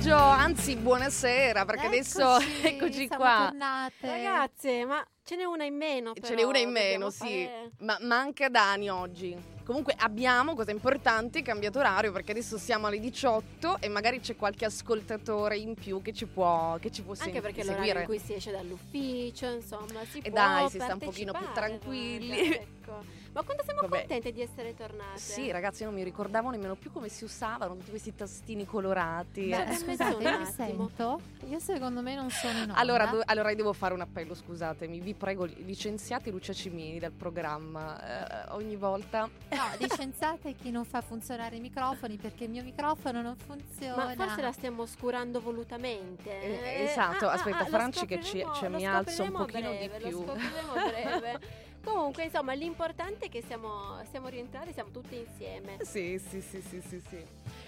[0.00, 3.46] Pomeriggio, anzi buonasera, perché adesso eccoci siamo qua.
[3.48, 4.06] tornate.
[4.06, 6.12] Ragazze, ma ce n'è una in meno.
[6.14, 7.18] Ce però, n'è una in dobbiamo meno, sì.
[7.18, 9.58] fare- Ma manca Dani oggi.
[9.64, 14.64] Comunque abbiamo, cosa importante, cambiato orario perché adesso siamo alle 18 e magari c'è qualche
[14.64, 18.00] ascoltatore in più che ci può, che ci può Anche sen- perché l'orario seguire.
[18.00, 21.46] in cui si esce dall'ufficio, insomma, si E può dai, si sta un pochino più
[21.54, 22.48] tranquilli.
[22.48, 22.64] guarda,
[22.98, 23.28] ecco.
[23.32, 23.98] Ma quanto siamo Vabbè.
[23.98, 25.18] contente di essere tornate.
[25.18, 29.48] Sì, ragazzi, io non mi ricordavo nemmeno più come si usavano tutti questi tastini colorati.
[29.48, 29.66] Beh, eh.
[29.76, 31.20] Ci ho scusate, io sento?
[31.48, 32.74] Io secondo me non sono in onda.
[32.74, 38.48] Allora, do- allora devo fare un appello, scusatemi, vi prego, licenziate Lucia Cimini dal programma.
[38.48, 43.22] eh, ogni volta No, licenziate chi non fa funzionare i microfoni perché il mio microfono
[43.22, 44.06] non funziona.
[44.06, 46.40] Ma forse la stiamo oscurando volutamente.
[46.40, 50.18] Eh, esatto, aspetta, lo Franci che ci- cioè, mi alzo un pochino di breve, più.
[50.24, 51.40] Lo scopriremo a breve.
[51.92, 55.76] Comunque, insomma, l'importante è che siamo, siamo rientrati, siamo tutte insieme.
[55.80, 57.22] Sì, sì, sì, sì, sì, sì.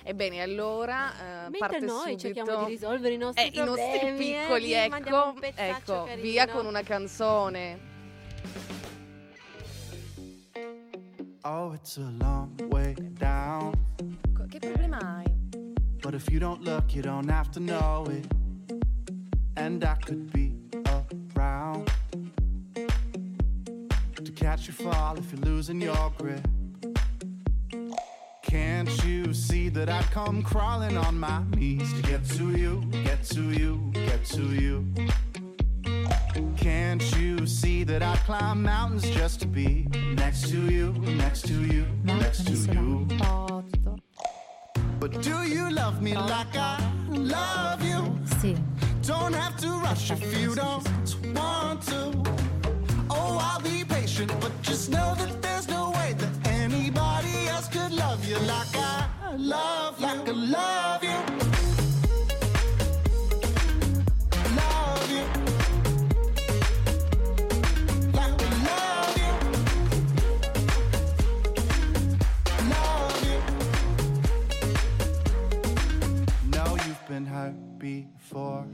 [0.05, 3.99] Ebbene, allora eh, Mentre parte noi subito cerchiamo di risolvere i nostri eh, i nostri
[3.99, 6.23] problemi, eh, piccoli, un ecco, ecco, carino.
[6.23, 7.91] via con una canzone.
[11.43, 13.73] Oh, it's a long way down.
[14.49, 15.25] Che problema hai?
[16.01, 18.27] But if you don't look, you don't have to know it.
[19.57, 20.53] And I could be
[21.35, 21.91] around
[24.43, 26.45] catch you fall if you're losing your grip.
[28.43, 33.23] Can't you see that I'd come crawling on my knees to get to you, get
[33.35, 34.93] to you, get to you?
[36.57, 39.87] Can't you see that I'd climb mountains just to be
[40.17, 40.93] next to you,
[41.25, 42.57] next to you, next to you?
[42.57, 43.65] sono un po'.
[44.99, 46.79] But do you love me like I
[47.11, 48.03] love you?
[49.07, 50.85] Don't have to rush if you don't
[51.35, 52.13] want to.
[53.11, 53.85] Oh, I'll be
[54.27, 58.77] patient, but just know that there's no way that anybody else could love you like
[58.77, 61.11] I love, like I love you.
[64.57, 65.25] Love you.
[68.13, 69.33] Like I love you.
[76.59, 78.65] Love you've been hurt before.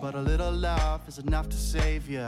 [0.00, 2.26] But a little love is enough to save you.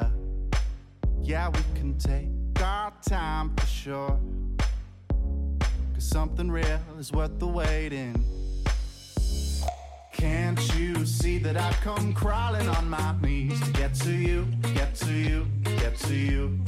[1.25, 2.29] Yeah, we can take
[2.63, 4.21] our time for sure.
[5.95, 8.23] Cause something real is worth the waiting.
[10.13, 14.95] Can't you see that I've come crawling on my knees to get to you, get
[14.97, 16.61] to you, get to you?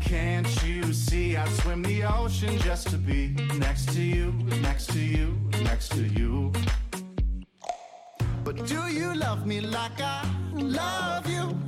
[0.00, 4.98] Can't you see I'd swim the ocean just to be next to you, next to
[4.98, 6.52] you, next to you?
[8.42, 11.67] But do you love me like I love you?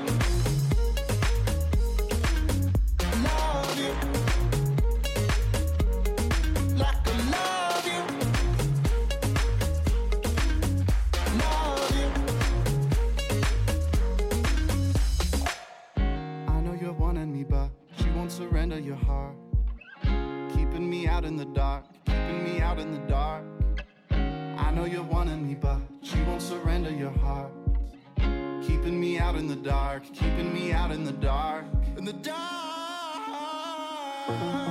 [17.41, 19.35] Me, but she won't surrender your heart.
[20.53, 23.43] Keeping me out in the dark, keeping me out in the dark.
[24.11, 27.51] I know you're wanting me, but she won't surrender your heart.
[28.67, 31.65] Keeping me out in the dark, keeping me out in the dark.
[31.97, 32.37] In the dark.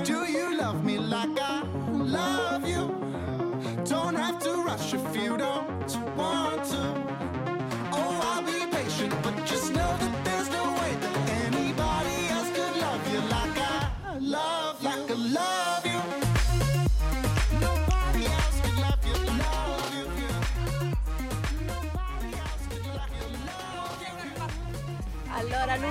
[0.05, 2.85] Do you love me like I love you?
[3.85, 7.10] Don't have to rush if you don't want to.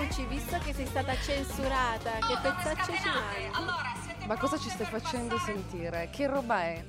[0.00, 4.26] Luci, visto che sei stata censurata, che pezzaccio ci mandi?
[4.26, 6.08] Ma cosa ci stai facendo sentire?
[6.12, 6.82] Che roba è?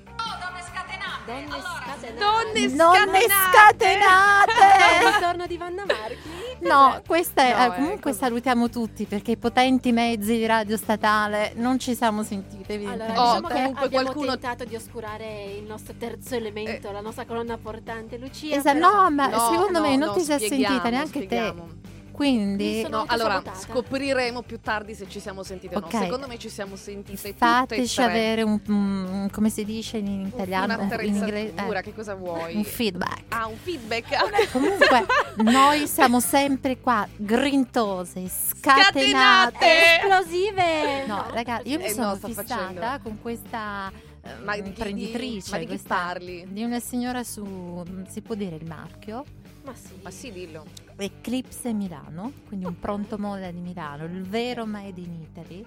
[1.26, 2.14] Donne scatenate.
[2.16, 4.00] Donne Donne scatenate!
[4.00, 5.06] scatenate!
[5.06, 6.30] Il ritorno di Vanna Marchi?
[6.62, 8.20] No, questa è, No, eh, comunque ecco.
[8.20, 13.06] salutiamo tutti perché i potenti mezzi di radio statale non ci siamo sentite Allora.
[13.06, 17.26] Oh, diciamo che comunque abbiamo qualcuno- tentato di oscurare il nostro terzo elemento, la nostra
[17.26, 18.56] colonna portante, Lucia.
[18.56, 21.66] Esatto, però- no, ma No, secondo no, me non no, ti sei sentita neanche spieghiamo.
[21.82, 21.90] te.
[22.22, 23.74] Quindi No, allora autosabotata.
[23.74, 25.94] scopriremo più tardi se ci siamo sentite o Ok.
[25.94, 26.00] no.
[26.02, 28.04] Secondo me ci siamo sentite tutte e fateci tre.
[28.04, 32.56] avere un, un- come si dice in italiano, in inglese, eh, che cosa vuoi?
[32.56, 33.24] un feedback.
[33.30, 34.06] Ah, un feedback.
[34.54, 35.06] Comunque
[35.38, 39.00] noi siamo sempre qua grintose, scatenate.
[39.02, 39.66] Scatenate!
[40.04, 41.06] Esplosive!
[41.08, 43.00] No, ragazzi, io mi Eh, sono no, fissata facendo.
[43.02, 43.92] con questa
[44.44, 46.46] Ma di chi- imprenditrice, ma di chi questa- parli?
[46.48, 49.26] di una signora su, si può dire il marchio,
[49.64, 50.00] Ma sì.
[50.02, 50.66] Ma sì, dillo.
[50.96, 55.66] Eclipse Milano, quindi un pronto moda di Milano, il vero made in Italy.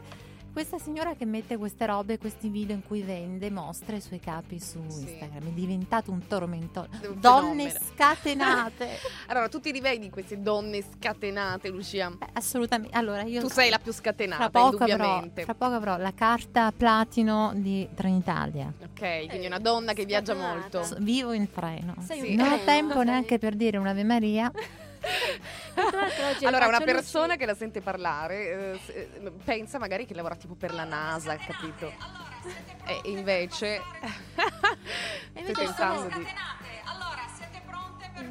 [0.54, 4.60] Questa signora che mette queste robe, questi video in cui vende, mostra i suoi capi
[4.60, 5.00] su Sì.
[5.00, 5.48] Instagram.
[5.48, 6.88] È diventato un tormentone.
[7.08, 7.78] Un Donne fenomeno.
[7.92, 8.88] scatenate.
[9.26, 12.08] Allora, tu ti rivedi queste donne scatenate, Lucia?
[12.10, 12.96] Beh, assolutamente.
[12.96, 17.50] Allora, io Tu sei la più scatenata, poco, avrò, fra poco avrò la carta platino
[17.56, 18.72] di Trenitalia.
[18.80, 20.58] Ok, quindi una donna che viaggia Scatenata.
[20.60, 20.82] molto.
[20.84, 21.96] So- Vivo in treno.
[21.98, 22.34] Sei Sì.
[22.36, 24.52] Non ho tempo neanche per dire un'Ave Maria.
[26.46, 30.54] Allora, una persona Lucy- che la sente parlare eh, eh, pensa magari che lavora tipo
[30.54, 31.92] per la NASA, capito?
[32.86, 33.76] E invece...
[33.76, 33.80] E
[35.32, 36.26] Stai invece pensando sono- di...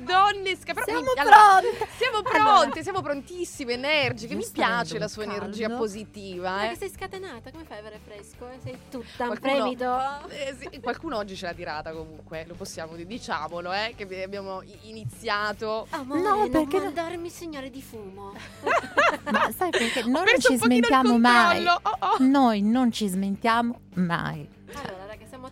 [0.04, 0.92] Donne scatenate.
[0.92, 1.88] Siamo Allora, pronte!
[1.98, 4.36] Siamo Allora, pronte, siamo prontissime, energiche.
[4.36, 5.42] Mi piace la sua caldo.
[5.42, 6.52] energia positiva.
[6.52, 6.70] Ma Eh.
[6.70, 8.48] che sei scatenata, come fai a avere fresco?
[8.50, 10.30] Eh, Sei tutta un Qualcuno- premito.
[10.30, 14.62] Eh, sì, qualcuno oggi ce l'ha tirata comunque, lo possiamo dire, diciamolo, eh, che abbiamo
[14.84, 15.88] iniziato.
[15.90, 18.34] Amore, No, non perché no- mandarmi segnale di fumo.
[19.32, 21.66] Ma sai perché noi non ci smentiamo mai.
[21.68, 22.16] oh, oh.
[22.20, 24.48] Noi non ci smentiamo mai.
[24.76, 25.03] Allora,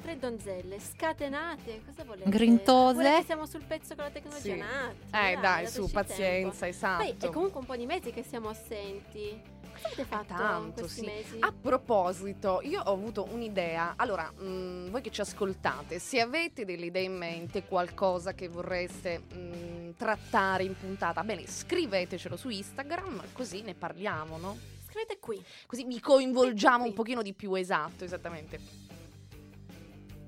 [0.02, 1.82] tre donzelle scatenate.
[1.86, 2.30] Cosa volete?
[2.30, 2.94] Grintose.
[2.96, 4.42] Volete che siamo sul pezzo con la tecnologia?
[4.42, 4.52] Sì.
[4.52, 5.94] Un attimo, Eh dai, dateci su, tempo.
[5.94, 7.26] pazienza, Poi esatto.
[7.26, 9.60] è comunque un po' di mesi che siamo assenti.
[9.74, 11.06] Cosa avete fatto in Tanto, questi sì.
[11.06, 11.38] mesi?
[11.40, 13.94] A proposito, io ho avuto un'idea.
[13.96, 19.20] Allora, mh, voi che ci ascoltate, se avete delle idee in mente, qualcosa che vorreste
[19.20, 24.58] mh, trattare in puntata, bene, scrivetecelo su Instagram, così ne parliamo, no?
[24.86, 25.42] Scrivete qui.
[25.66, 26.90] Così vi coinvolgiamo Qui.
[26.90, 28.60] un pochino di più, esatto, esattamente.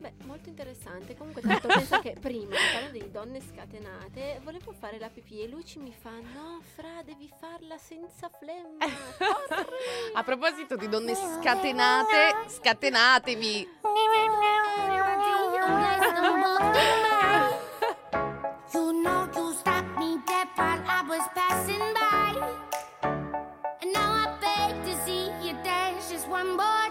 [0.03, 1.15] Beh, molto interessante.
[1.15, 5.79] Comunque, tanto penso che prima, parlando di donne scatenate, volevo fare la pipì e Luci
[5.79, 8.83] mi fa: No, Fra, devi farla senza flemma.
[9.17, 9.65] Corri!"
[10.13, 13.69] A proposito di donne scatenate, scatenatevi!
[18.73, 22.35] You know you stopped me dead while I was passing by.
[23.81, 26.82] And now I beg to see you dance just one more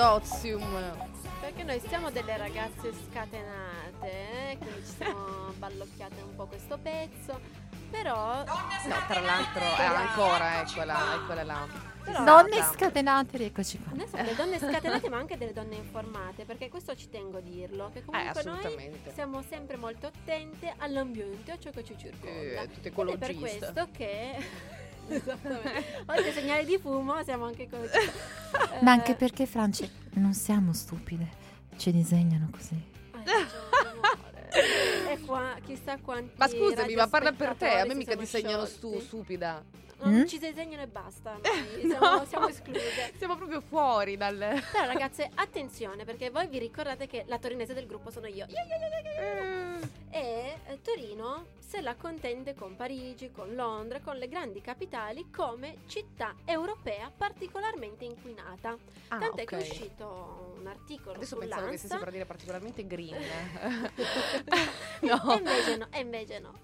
[0.00, 1.08] bentornati ad Ozium.
[1.40, 7.68] Perché noi siamo delle ragazze scatenate, eh, quindi ci siamo ballocchiate un po' questo pezzo.
[7.90, 8.44] Però.
[8.44, 11.66] No, tra l'altro è ancora, eccola, eccola là.
[12.04, 13.92] Però- Donne scatenate, rieccoci qua.
[13.96, 17.40] Noi siamo delle donne scatenate, ma anche delle donne informate, perché questo ci tengo a
[17.40, 17.90] dirlo.
[17.92, 19.12] Che Eh, comunque noi assolutamente.
[19.12, 22.62] siamo sempre molto attente all'ambiente, a ciò che ci circonda.
[22.62, 24.78] Eh, tutte Ed è per questo che.
[25.14, 26.04] Esattamente.
[26.06, 28.12] Oltre ai segnali di fumo, siamo anche ecologiste.
[28.82, 31.38] Ma Eh, anche perché, France, non siamo stupide.
[31.76, 32.74] Ci disegnano così.
[33.12, 35.12] hai ragione.
[35.12, 36.32] E qua chissà quanti.
[36.36, 39.62] Ma scusami, ma parla per te, a me mica si ti sono segnano stu, stupida.
[40.02, 40.24] Non Mm?
[40.26, 41.36] ci disegnano e basta.
[41.42, 41.98] noi No.
[41.98, 43.12] Siamo, siamo escluse.
[43.18, 44.36] Siamo proprio fuori dal...
[44.38, 48.46] Però ragazze, attenzione, perché voi vi ricordate che la torinese del gruppo sono io.
[48.46, 49.88] Io, io, io, io, io.
[50.12, 55.76] E eh, Torino se la contende con Parigi, con Londra, con le grandi capitali come
[55.86, 58.76] città europea particolarmente inquinata.
[59.08, 59.44] Ah, Tant'è ok.
[59.44, 63.14] che è uscito un articolo Adesso pensavo che stessi per dire particolarmente green.
[65.00, 65.34] E no.
[65.36, 66.58] invece no, e invece no.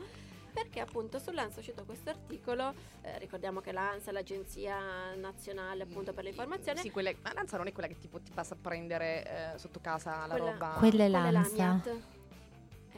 [0.53, 2.73] Perché appunto sull'ANSA è uscito questo articolo,
[3.03, 7.17] eh, ricordiamo che l'ANSA è l'agenzia nazionale appunto per l'informazione, Sì, quelle...
[7.23, 10.35] Ma l'Anza non è quella che tipo ti passa a prendere eh, sotto casa la
[10.35, 10.69] Quella- roba.
[10.79, 11.31] Quella è l'ANSA.
[11.57, 11.89] l'AMIAT?
[11.89, 12.16] È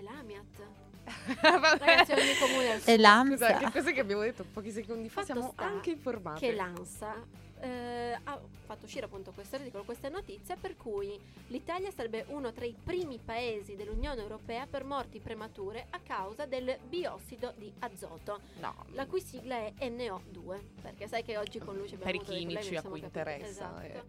[0.03, 0.67] l'AMIAT.
[1.41, 1.79] Vabbè.
[1.85, 2.97] Ragazzi, ogni comune È suo.
[2.97, 3.37] l'ANSA.
[3.55, 5.23] Scusa, che cos'è che abbiamo detto pochi secondi fa?
[5.23, 6.41] Fatto Siamo anche informati.
[6.41, 7.15] che l'ANSA
[7.61, 12.67] eh, ha fatto uscire appunto questo articolo, questa notizia per cui l'Italia sarebbe uno tra
[12.67, 18.85] i primi paesi dell'Unione Europea per morti premature a causa del biossido di azoto, No.
[18.93, 22.77] la cui sigla è NO2, perché sai che oggi con Luce abbiamo Per i chimici
[22.77, 24.03] a cui interessa, eh.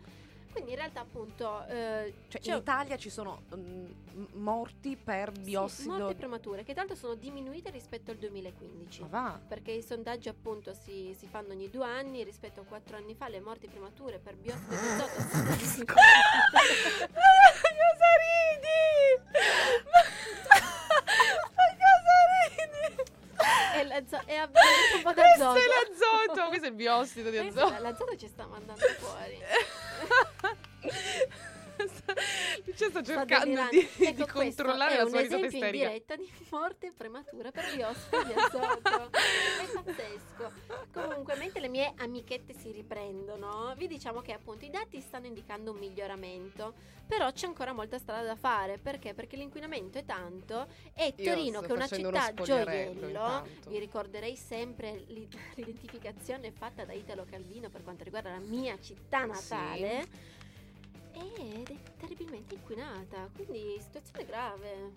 [0.52, 5.32] Quindi in realtà appunto eh, Cioè, c'è- in Italia ci sono mm, m- morti per
[5.36, 5.98] sì, biossido.
[5.98, 9.02] morti premature che l'altro sono diminuite rispetto al 2015.
[9.04, 9.40] Ma va.
[9.48, 13.30] perché i sondaggi appunto si, si fanno ogni due anni rispetto a quattro anni fa
[13.30, 15.86] le morti premature per biossido di azoto sono diminuite.
[15.86, 16.02] cosa
[18.26, 18.78] ridi?
[23.76, 24.52] E, l'azo- abbiamo
[24.96, 27.76] un po' d'azoto Questo è l'azoto, questo è il biossido di azoto.
[27.80, 29.38] l'azoto ci sta mandando fuori
[32.74, 35.88] Sta Sta cercando di, Ecco, di controllare è la un sua risata esempio in isterica.
[35.88, 40.52] diretta di morte prematura per biossido di azoto è pazzesco.
[40.94, 45.72] Comunque mentre le mie amichette si riprendono vi diciamo che appunto i dati stanno indicando
[45.72, 46.98] un miglioramento.
[47.10, 48.78] Però c'è ancora molta strada da fare.
[48.78, 49.16] Perché?
[49.16, 53.70] Perché l'inquinamento è tanto e Torino sto che è una città gioiello intanto.
[53.70, 59.26] vi ricorderei sempre l'i- l'identificazione fatta da Italo Calvino per quanto riguarda la mia città
[59.26, 60.38] natale
[61.14, 64.92] ed è terribilmente inquinata, quindi situazione grave.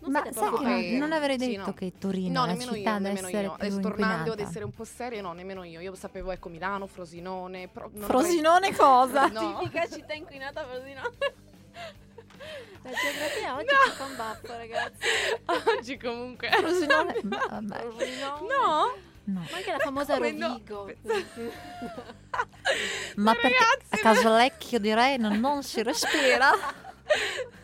[0.00, 1.74] Non Ma sai che non, Eh, non avrei sì, detto no.
[1.74, 3.52] che Torino No, è la nemmeno città io, ad nemmeno essere io.
[3.54, 5.80] più Adesso tornando ad essere un po' seria, no, nemmeno io.
[5.80, 7.66] Io sapevo, ecco, Milano, Frosinone.
[7.66, 9.26] Però non Frosinone cosa?
[9.32, 9.58] No.
[9.58, 11.16] Tipica città inquinata Frosinone.
[12.82, 13.92] La geografia oggi No.
[13.92, 15.06] fa un baffo, ragazzi.
[15.46, 16.48] avrei- Oggi comunque.
[16.50, 17.20] Frosinone?
[17.24, 17.60] Ma.
[17.60, 18.94] No?
[19.28, 19.40] No.
[19.50, 20.48] Ma anche la famosa Come no?
[20.48, 20.92] Rovigo.
[23.16, 26.50] Ma perché ragazzi, a caso Lecchio di Reno non si respira?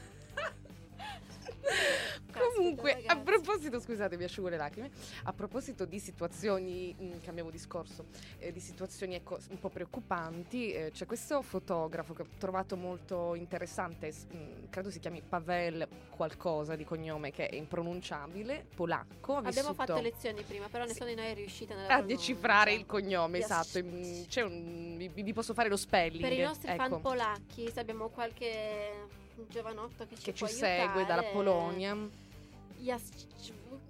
[2.38, 3.20] Comunque, a ragazzi.
[3.22, 4.90] proposito, scusate, mi asciugo le lacrime.
[5.24, 8.06] A proposito di situazioni, mh, cambiamo discorso,
[8.38, 13.34] eh, di situazioni ecco, un po' preoccupanti, eh, c'è questo fotografo che ho trovato molto
[13.34, 19.36] interessante, mh, credo si chiami Pavel qualcosa di cognome che è impronunciabile, polacco.
[19.36, 20.90] Abbiamo fatto lezioni prima, però Sì.
[20.90, 23.50] nessuno di noi è riuscita nella a decifrare il cognome, Yes.
[23.50, 23.84] esatto.
[23.84, 26.22] mm, C'è un, vi, vi posso fare lo spelling.
[26.22, 31.04] Per i nostri ecco, fan polacchi, se abbiamo qualche giovanotto che ci, che ci segue
[31.04, 31.96] dalla Polonia.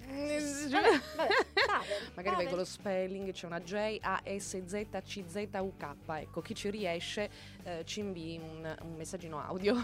[0.07, 1.29] Eh, Vabbè, vabbè,
[1.67, 5.95] Pavel, Magari vengo lo spelling, c'è una J A S Z C Z U K.
[6.07, 7.31] Ecco, chi ci riesce
[7.65, 9.75] eh, ci invii un, un messaggino audio.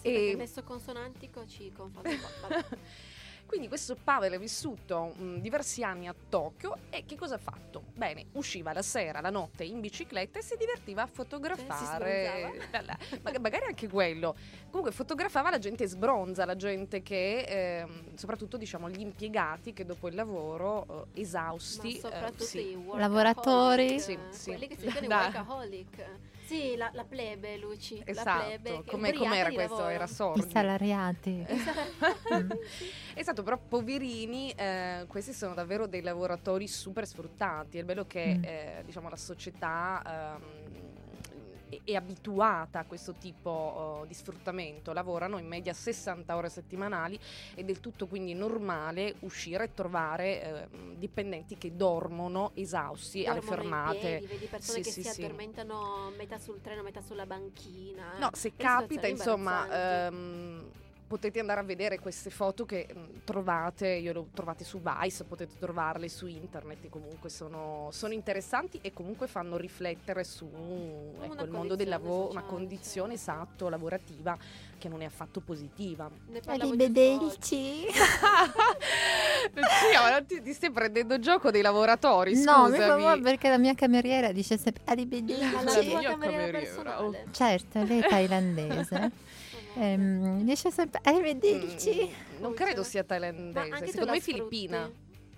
[0.00, 2.76] Sì, e- messo consonantico ci confonde un po'.
[3.50, 7.82] Quindi questo Pavel ha vissuto mh, diversi anni a Tokyo e che cosa ha fatto?
[7.96, 12.68] Bene, usciva la sera, la notte in bicicletta e si divertiva a fotografare.
[12.70, 14.36] La- la- ma- magari anche quello.
[14.68, 20.06] Comunque fotografava la gente sbronza, la gente che, ehm, soprattutto diciamo gli impiegati che dopo
[20.06, 21.88] il lavoro eh, esausti.
[22.02, 22.70] Ma eh, soprattutto sì.
[22.70, 23.98] i workaholic, Lavoratori.
[23.98, 24.50] Sì, sì.
[24.50, 25.24] quelli che si Dai.
[25.24, 26.04] workaholic.
[26.50, 27.98] Sì, la, la plebe, Luci.
[27.98, 29.74] la Esatto, plebe, come com'era di questo?
[29.76, 29.94] lavoro.
[29.94, 30.50] Era I sordi.
[30.50, 31.46] salariati.
[32.30, 32.50] Mm.
[33.14, 37.78] Esatto, però poverini, eh, questi sono davvero dei lavoratori super sfruttati.
[37.78, 38.44] È bello che Mm.
[38.44, 40.89] eh, diciamo la società ehm,
[41.70, 47.18] è, è abituata a questo tipo uh, di sfruttamento, lavorano in media 60 ore settimanali
[47.54, 53.40] ed è del tutto quindi normale uscire e trovare eh, dipendenti che dormono esausti alle
[53.40, 53.98] Dormono in fermate.
[53.98, 55.22] piedi, vedi persone Sì, che sì, si sì.
[55.22, 58.18] addormentano metà sul treno, metà sulla banchina.
[58.18, 60.70] No, se capita, insomma, ehm,
[61.10, 65.24] potete andare a vedere queste foto che mh, trovate, io le ho trovate su Vice,
[65.24, 70.48] potete trovarle su internet comunque sono, sono interessanti e comunque fanno riflettere su
[71.20, 73.32] ecco, il mondo del lavoro, una condizione certo.
[73.32, 74.38] esatto lavorativa
[74.78, 76.08] che non è affatto positiva.
[76.46, 77.86] Arrivederci.
[79.52, 83.74] ma ti, ti stai prendendo gioco dei lavoratori, No, mi fa male perché la mia
[83.74, 85.90] cameriera dice sempre Ma la arrivederci.
[85.90, 87.24] tua Io cameriera cameriera, personale.
[87.32, 89.10] Certo, lei è thailandese.
[89.74, 91.90] Ehm, dice sempre arrivederci.
[92.38, 94.90] Mm, non credo sia Ma thailandese, anche tu secondo me è filippina.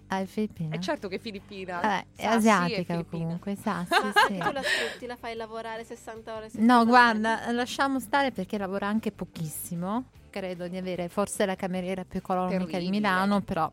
[0.08, 0.74] Ah, è filippina?
[0.74, 1.80] È certo che è filippina.
[1.80, 3.22] Vabbè, è Sa, sì, asiatica filippina.
[3.24, 6.86] comunque, sa, Ma sì, tu la sfrutti, la fai lavorare 60 ore No, settimanali?
[6.86, 10.04] guarda, lasciamo stare perché lavora anche pochissimo.
[10.30, 12.90] Credo di avere forse la cameriera più economica di.
[12.90, 13.70] Milano, però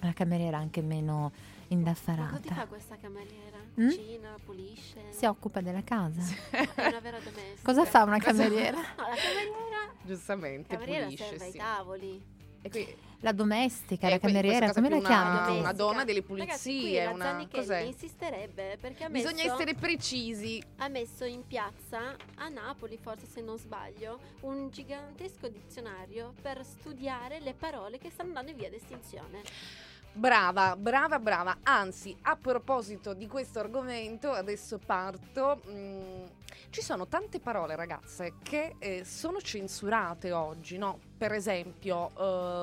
[0.00, 2.66] la cameriera anche meno Ma cosa ti fa indaffarata.
[2.66, 3.45] questa cameriera?
[3.78, 3.88] Mm?
[3.88, 5.00] Cucina, pulisce?
[5.10, 6.20] Si occupa della casa.
[6.50, 7.60] È una vera domestica.
[7.62, 8.76] Cosa fa una Cosa- cameriera?
[8.78, 11.58] No, la cameriera, Giustamente, cameriera pulisce, serve ai sì.
[11.58, 12.34] tavoli.
[12.62, 16.80] E qui, La domestica, eh, la cameriera, come la più una- donna delle Ragazzi, qui
[16.80, 17.48] pulizie, la una...
[17.50, 17.78] Cos'è?
[17.80, 20.62] insisterebbe perché ha Bisogna messo, essere precisi.
[20.78, 27.38] ha messo in piazza a Napoli, forse se non sbaglio, un gigantesco dizionario per studiare
[27.40, 29.42] le parole che stanno andando in via d'estinzione.
[30.16, 31.58] Brava, brava, brava.
[31.62, 35.60] Anzi, a proposito di questo argomento, adesso parto.
[35.68, 36.24] mm,
[36.70, 40.98] ci sono tante parole, ragazze, che eh, sono censurate oggi, no?
[41.16, 42.10] Per esempio,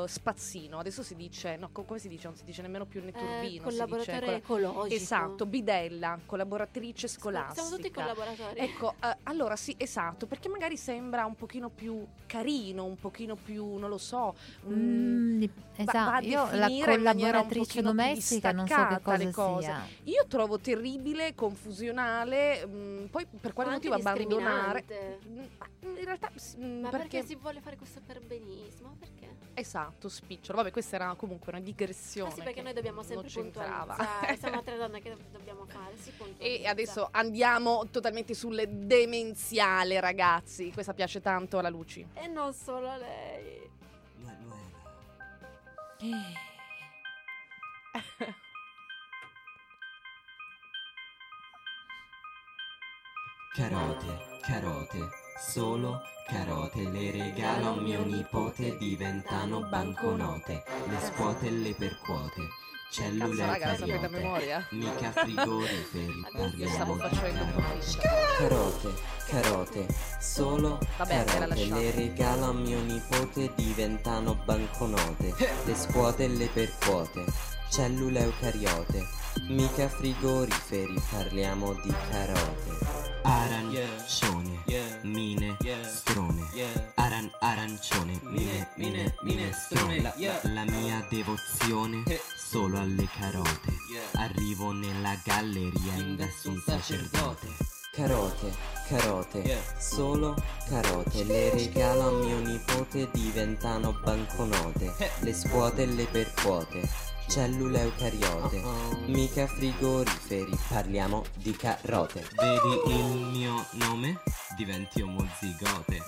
[0.03, 0.77] eh, spazzino.
[0.77, 2.27] Adesso si dice, no, co- come si dice?
[2.27, 3.41] Non si dice nemmeno più Eh, netturbino.
[3.41, 4.95] si dice collaboratore colla- ecologico.
[5.01, 8.01] Esatto, bidella, collaboratrice Scu- Siamo tutti scolastica.
[8.01, 8.59] collaboratori.
[8.59, 13.75] Ecco, eh, allora sì, esatto, perché magari sembra un pochino più carino, un pochino più,
[13.77, 14.35] non lo so,
[14.67, 15.45] mm, Mm, va
[15.83, 19.61] a esatto, io la collaboratrice domestica non so che distaccata le cosa cose.
[19.65, 19.87] sia.
[20.03, 24.85] Io trovo terribile, confusionale, mm, poi per quale motivo abbandonare?
[25.27, 27.07] Mm, ma In realtà, mm, Ma perché...
[27.09, 28.95] perché, si vuole fare questo per benissimo?
[28.99, 29.23] Perché?
[29.53, 30.57] esatto, spicciolo.
[30.57, 32.31] Vabbè, questa era comunque una digressione.
[32.31, 34.37] Ah sì, perché noi dobbiamo non sempre puntualizzare.
[34.37, 35.95] Siamo tre donne che dobbiamo fare.
[35.97, 40.71] Si E adesso andiamo totalmente sul demenziale, ragazzi.
[40.71, 42.05] Questa piace tanto alla Luci.
[42.13, 43.71] E non solo a lei.
[53.55, 61.75] Carote, carote, solo carote le regalo a mio nipote diventano banconote, le scuote e le
[61.75, 64.67] percuote, Cazzo, cellule raga, la sapete a eucariote, memoria?
[64.71, 68.07] mica frigoriferi, parliamo di carote.
[68.39, 68.93] Carote,
[69.27, 69.85] carote,
[70.19, 75.35] solo Vabbè, carote le regalo a mio nipote diventano banconote,
[75.65, 77.23] le scuote e le percuote,
[77.69, 79.05] cellule eucariote,
[79.47, 83.02] mica frigoriferi, parliamo di carote.
[83.25, 84.63] Arancione,
[85.03, 86.41] mine, strone,
[86.95, 90.13] aran arancione, mine, mine, minestrone, la,
[90.53, 92.03] la mia devozione
[92.35, 93.71] solo alle carote,
[94.15, 97.47] arrivo nella galleria investo un sacerdote.
[97.93, 98.51] Carote,
[98.87, 100.35] carote, solo
[100.67, 106.89] carote, le regalo a mio nipote diventano banconote, le scuote e le percuote,
[107.27, 108.61] cellule eucariote,
[109.07, 112.27] mica frigoriferi, parliamo di carote.
[112.35, 114.21] Vedi il mio nome?
[114.55, 116.03] Diventi omozigote.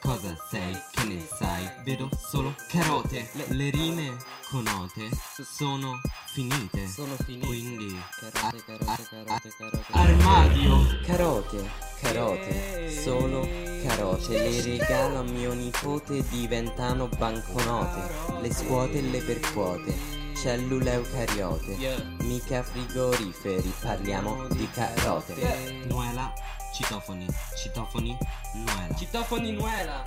[0.00, 0.74] Cosa sei?
[0.90, 1.68] Che ne sai?
[1.84, 3.28] Vedo solo carote.
[3.48, 4.16] Le rime
[4.48, 5.10] conote
[5.44, 6.00] sono
[6.32, 6.88] finite.
[6.88, 7.46] Sono finite.
[7.46, 9.92] Quindi carote, carote, carote, carote.
[9.92, 11.00] Armadio.
[11.04, 13.46] Carote, carote, solo
[13.86, 14.38] carote.
[14.38, 18.40] Le regalo a mio nipote diventano banconote.
[18.40, 20.19] Le scuote e le percuote.
[20.40, 21.76] Cellule eucariote,
[22.20, 25.82] mica frigoriferi, parliamo di carote.
[25.86, 26.32] Nuela,
[26.72, 27.26] citofoni,
[27.58, 28.16] citofoni,
[28.54, 28.94] nuela.
[28.96, 30.02] Citofoni, nuela.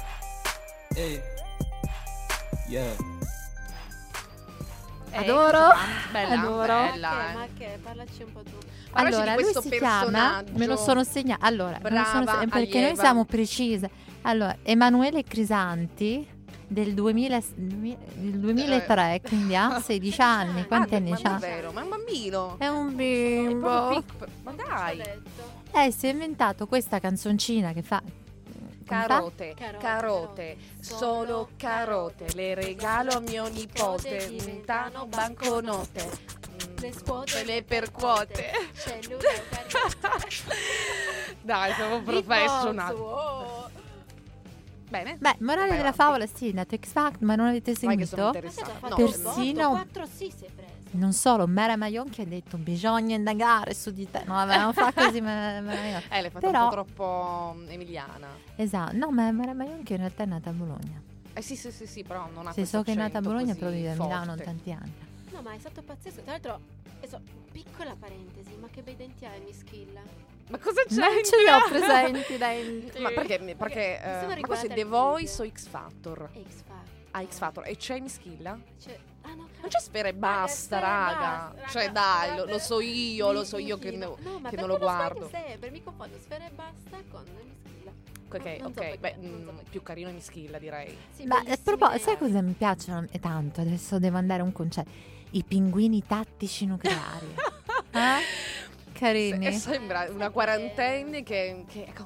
[0.95, 1.21] Eh.
[2.67, 2.95] Yeah.
[5.11, 5.69] Adoro,
[6.11, 6.65] bella, adoro.
[6.65, 7.33] bella, Ma che, eh.
[7.35, 7.79] ma che?
[7.83, 8.57] Parlaci un po' tu.
[8.91, 12.23] Parlaci di Allora, lui questo si chiama, me lo sono segnato, allora, me lo sono
[12.23, 13.01] Brava, se- perché noi allieva.
[13.01, 13.89] siamo precise.
[14.23, 16.27] Allora, Emanuele Crisanti
[16.73, 21.21] del 2000 del 2003, quindi ha 16 anni, quanti Ah, anni ma ha?
[21.21, 22.55] davvero, ma è un bambino.
[22.57, 23.89] È un È bimbo.
[23.89, 25.01] pic- Ma dai.
[25.75, 28.01] Eh, si è inventato questa canzoncina che fa
[28.85, 32.25] carote, Carote, carote, solo carote.
[32.33, 36.41] Le regalo a mio nipote, diventano banconote.
[36.79, 38.51] Le scuote e le percuote.
[38.85, 39.27] Eucariote.
[41.41, 42.95] Dai, siamo Beatbox, professional.
[42.95, 43.69] wow.
[44.93, 45.17] Bene.
[45.19, 45.97] Beh, morale Vai della avanti.
[45.97, 48.15] favola, sì, nato X Factor, ma non avete che seguito?
[48.15, 48.41] Ma che
[48.89, 49.69] No, Persino- il botto?
[49.69, 50.71] Quattro sì si è preso.
[50.91, 54.21] Non solo, Mara Maionchi ha detto bisogna indagare su di te.
[54.27, 56.05] No, vabbè, non fa così Mara Maionchi.
[56.11, 58.27] Eh, l'hai fatta Però- un po' troppo mm, emiliana.
[58.55, 61.01] Esatto, no, ma Mara Maionchi in realtà è nata a Bologna.
[61.33, 63.55] Eh sì, sì, sì, sì, però non ha Se so che è nata a Bologna,
[63.55, 64.93] però vive a Milano tanti anni.
[65.31, 66.21] No, ma è stato pazzesco.
[66.21, 66.59] Tra l'altro,
[66.99, 67.19] adesso,
[67.53, 70.01] piccola parentesi, ma che bei denti hai, Mischilla?
[70.49, 70.95] Ma cosa c'è?
[70.95, 72.99] Non ce li ho presenti i denti.
[72.99, 75.55] Ma perché, perché Mi sono eh, ma questo è The Voice o video.
[75.57, 76.29] X Factor?
[76.33, 76.91] E X Factor.
[77.11, 77.67] Ah, X Factor.
[77.67, 78.59] E c'è Mischilla?
[78.81, 81.53] Cioè, ah, no, Non c'è sfera e basta, raga.
[81.55, 84.49] basta, Cioè, raga, dai, lo, lo so io, lo so io che, ne- no, ma
[84.49, 85.29] che perché non lo guardo.
[85.29, 85.69] sempre?
[85.69, 87.91] Mi confondo Sfera e basta con Mischilla.
[88.27, 88.73] Ok, Non- so ok.
[88.73, 89.63] perché, Beh, so mm, perché.
[89.69, 90.97] più carino Mischilla, direi.
[91.15, 93.61] Sì, Ma a proposito, sai cosa mi piacciono e tanto?
[93.61, 94.89] Adesso devo andare a un concetto.
[95.35, 97.35] I pinguini tattici nucleari.
[97.93, 98.91] Eh?
[98.91, 99.53] Carini.
[99.53, 102.03] Sembra una quarantenne che, che ha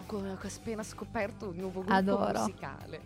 [0.48, 2.40] appena scoperto un nuovo gruppo Adoro.
[2.40, 3.02] musicale.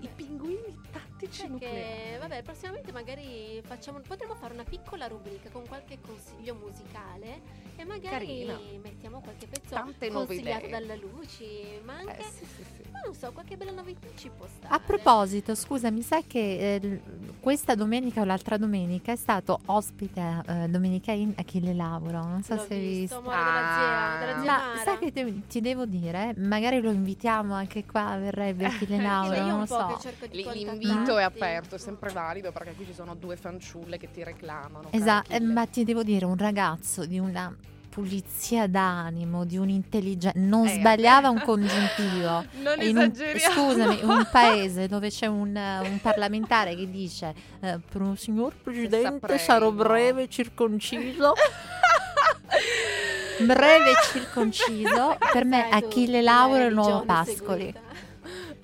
[0.00, 1.11] I pinguini tattici
[1.48, 1.58] nucleari.
[1.58, 7.84] Perché, vabbè, prossimamente magari facciamo, potremmo fare una piccola rubrica con qualche consiglio musicale e
[7.84, 8.58] magari Carina.
[8.82, 12.82] mettiamo qualche pezzo Tante consigliato dalla Luci, ma anche, Eh, sì, sì, sì.
[12.90, 14.74] ma non so, qualche bella novità ci può stare.
[14.74, 17.00] A proposito, scusa, mi sa che eh,
[17.40, 22.22] questa domenica o l'altra domenica è stato ospite eh, Domenica in Achille Lauro.
[22.24, 23.30] Non so L'ho se hai visto, visto.
[23.30, 24.18] amore della zia, Ah.
[24.18, 24.78] della zia Ma Mara.
[24.82, 26.34] sai che te- ti devo dire?
[26.36, 29.98] Magari lo invitiamo anche qua, verrebbe Achille Lauro, non lo so.
[30.30, 34.24] che L'invito è aperto, è sempre valido perché qui ci sono due fanciulle che ti
[34.24, 34.88] reclamano.
[34.90, 37.54] Esatto, eh, ma ti devo dire, un ragazzo di una
[37.90, 41.38] pulizia d'animo, di un'intelligenza, non Eh, sbagliava vabbè.
[41.38, 42.44] un congiuntivo.
[42.62, 43.54] Non In un, esageriamo.
[43.54, 47.78] scusami, un paese dove c'è un, un parlamentare che dice eh,
[48.16, 51.34] signor presidente sarò no." breve, circonciso.
[53.44, 55.18] breve e circonciso.
[55.32, 57.72] Per me Achille la Lauro il nuovo Pascoli.
[57.72, 57.80] seguita.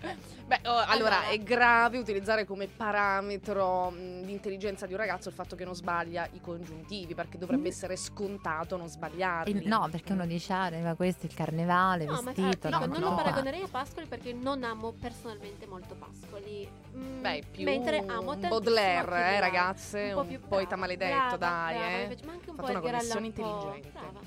[0.00, 1.22] Beh, oh, allora, Allora.
[1.28, 5.74] è grave utilizzare come parametro mh, di intelligenza di un ragazzo il fatto che non
[5.74, 7.72] sbaglia i congiuntivi, perché dovrebbe Mm.
[7.72, 9.50] essere scontato non sbagliarli.
[9.56, 12.68] Il- no, perché uno dice, ah, ma questo è il carnevale, No, ma vestito.
[12.68, 13.08] dico, no, non no.
[13.10, 16.66] lo paragonerei a Pascoli perché non amo personalmente molto Pascoli.
[16.96, 21.36] Mm, Beh, più mentre un amo Baudelaire, eh, ragazze, po' un più poeta maledetto, brava,
[21.36, 22.06] dai, brava, eh.
[22.06, 23.90] piace- ma anche un Fatto po' una connessione intelligente.
[23.92, 24.20] Brava,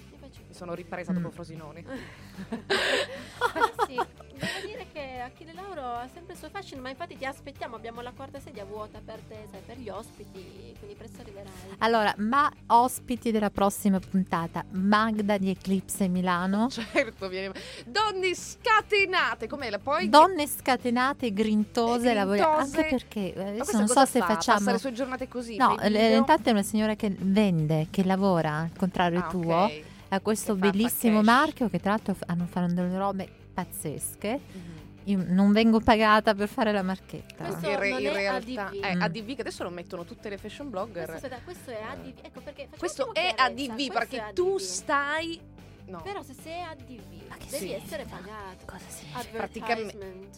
[0.48, 1.16] mi sono ripresa Mm.
[1.16, 1.82] dopo Frosinone.
[1.82, 4.00] Però sì,
[4.46, 8.02] devo dire che Achille Lauro ha sempre il suo fascino, ma infatti ti aspettiamo, abbiamo
[8.02, 11.52] la quarta sedia vuota per te, sai, per gli ospiti, quindi presto arriverai.
[11.80, 16.70] Allora, ma ospiti della prossima puntata, Magda di Eclipse Milano.
[16.72, 17.54] certo, viene...
[17.86, 20.10] Donne scatenate, com'è la poi?
[20.10, 24.26] Donne scatenate, grintose, lavoriamo anche perché eh, adesso non so se fa?
[24.26, 25.56] facciamo Passa le sue giornate così.
[25.58, 29.82] No, intanto è una signora che vende, che lavora, al contrario Ah, tuo, ok.
[30.10, 34.40] ha questo bellissimo marchio che tra l'altro hanno fanno delle robe pazzesche.
[34.52, 34.80] Mhm.
[35.06, 37.44] Io non vengo pagata per fare la marchetta.
[37.46, 38.80] Questo In, re- non in è realtà ADV.
[38.82, 39.02] è Mm.
[39.02, 41.08] ADV che adesso lo mettono tutte le fashion blogger.
[41.08, 44.58] Questo, aspetta, questo è ADV, ecco perché Questo è ADV questo perché è tu ADV.
[44.60, 45.42] stai
[45.88, 46.02] no.
[46.04, 47.74] Però se sei ADV Ma che devi sì.
[47.74, 48.66] essere pagato.
[48.66, 49.38] Cosa significa?
[49.38, 50.30] Praticamente-.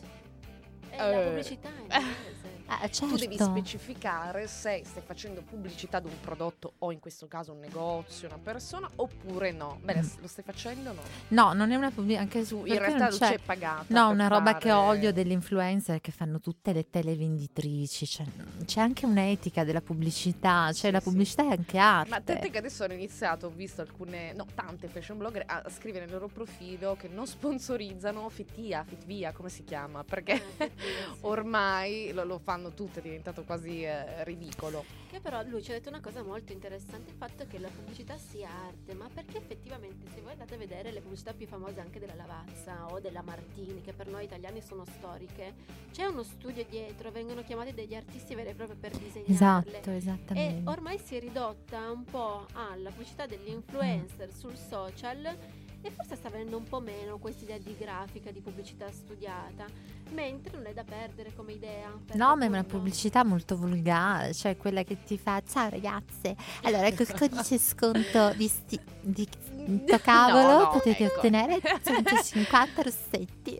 [0.90, 1.26] È la Eh.
[1.28, 2.52] pubblicità in inglese.
[2.82, 3.52] Ah, Tu devi certo.
[3.52, 8.40] specificare se stai facendo pubblicità di un prodotto o in questo caso un negozio, una
[8.42, 9.80] persona oppure no.
[9.84, 10.22] Bene, Mm.
[10.22, 11.02] lo stai facendo o no?
[11.30, 13.86] No, non è una pubblicità, anche su in realtà non c'è pagata.
[13.88, 18.06] No, una roba che fare- odio delle influencer che fanno tutte le televenditrici.
[18.06, 18.26] Cioè,
[18.66, 21.10] c'è anche un'etica della pubblicità, cioè Sì, la sì.
[21.10, 22.10] pubblicità è anche arte.
[22.10, 26.06] Ma tant'è che adesso hanno iniziato, ho visto alcune, no, tante fashion blogger a scrivere
[26.06, 30.04] nel loro profilo che non sponsorizzano Fittia, Fitvia, come si chiama?
[30.04, 30.70] Perché sì.
[31.22, 34.84] ormai lo, lo fanno tutte, è diventato quasi eh, ridicolo.
[35.10, 38.18] Che però lui ci ha detto una cosa molto interessante, il fatto che la pubblicità
[38.18, 42.00] sia arte, ma perché effettivamente se voi andate a vedere le pubblicità più famose anche
[42.00, 45.54] della Lavazza o della Martini, che per noi italiani sono storiche,
[45.92, 49.32] c'è uno studio dietro, vengono chiamati degli artisti veri e propri per disegnarle.
[49.78, 50.70] Esatto, E esattamente.
[50.70, 54.32] ormai si è ridotta un po' alla pubblicità degli influencer Mm.
[54.32, 55.38] sul social
[55.86, 59.66] e forse sta venendo un po' meno questa idea di grafica, di pubblicità studiata,
[60.12, 61.92] mentre non è da perdere come idea.
[62.14, 66.36] No, ma è una pubblicità molto volgare, cioè quella che ti fa ciao ragazze.
[66.64, 69.28] Allora, col codice sconto di, sti- di
[69.86, 71.18] sto cavolo No, no, potete ecco.
[71.20, 73.60] ottenere 150 rossetti.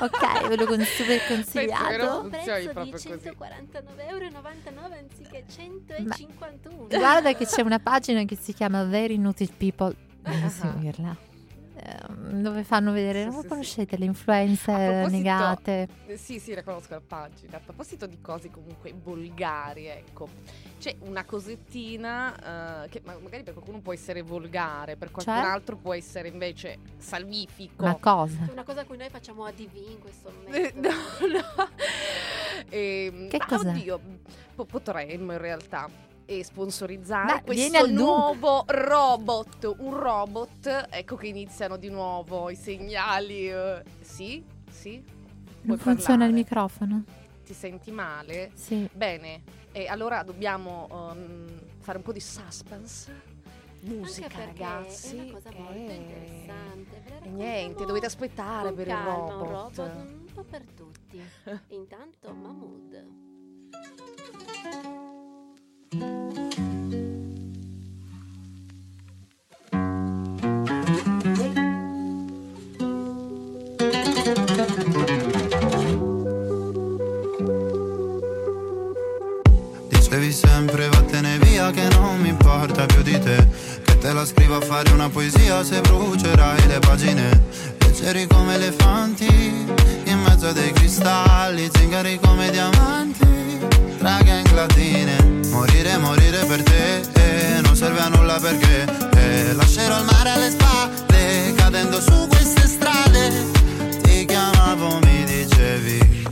[0.00, 2.28] ok, ve lo con- super consigliato.
[2.28, 3.08] prezzo proprio di così.
[3.08, 4.28] 149,99 euro
[4.98, 6.86] anziché 151.
[6.88, 9.94] Guarda che c'è una pagina che si chiama Very Nutritive People.
[10.24, 10.74] Ah.
[10.82, 11.16] urla.
[11.76, 15.88] Ehm, dove fanno vedere, Sì, non sì, conoscete le A influencer negate?
[16.06, 17.56] Eh, Sì, sì, la conosco la pagina.
[17.56, 20.28] A proposito di cose comunque volgari, ecco.
[20.78, 25.44] C'è una cosettina eh, che ma- magari per qualcuno può essere volgare, per qualcun Cioè?
[25.44, 27.84] altro può essere invece salvifico.
[27.84, 28.46] Ma cosa?
[28.48, 30.88] È una cosa a cui noi facciamo ADV in questo Eh, momento.
[30.88, 31.68] no, no.
[32.70, 33.68] Ehm, Che ma cos'è?
[33.70, 34.00] Oddio,
[34.54, 35.88] po- potremmo in realtà
[36.26, 39.74] e sponsorizzare vieni questo nuovo robot.
[39.78, 43.50] Un robot, ecco che iniziano di nuovo i segnali.
[43.50, 43.82] eh.
[44.00, 45.02] Sì, sì.
[45.62, 46.32] Non Puoi funziona il parlare.
[46.32, 47.04] microfono?
[47.44, 48.50] Ti senti male?
[48.54, 48.88] Sì.
[48.92, 51.46] Bene, e allora dobbiamo um,
[51.80, 53.32] fare un po' di suspense.
[53.80, 55.16] Musica, ragazzi.
[55.16, 55.94] è una cosa molto eh.
[55.94, 57.02] interessante.
[57.22, 59.32] E niente, dovete aspettare per il robot.
[59.32, 61.20] Un robot un po' per tutti.
[61.68, 63.22] Intanto Mahmood.
[79.88, 83.48] Dicevi sempre vattene via che non mi importa più di te.
[83.84, 87.42] Che te la scrivo a fare una poesia se brucerai le pagine.
[87.78, 93.43] Leggeri come elefanti in mezzo a dei cristalli Zingari come diamanti
[94.04, 95.16] tra gang latine
[95.48, 98.84] Morire, morire per te eh, non serve a nulla perché
[99.16, 103.32] eh, Lascerò il mare alle spalle cadendo su queste strade.
[104.02, 106.22] Ti chiamavo, mi dicevi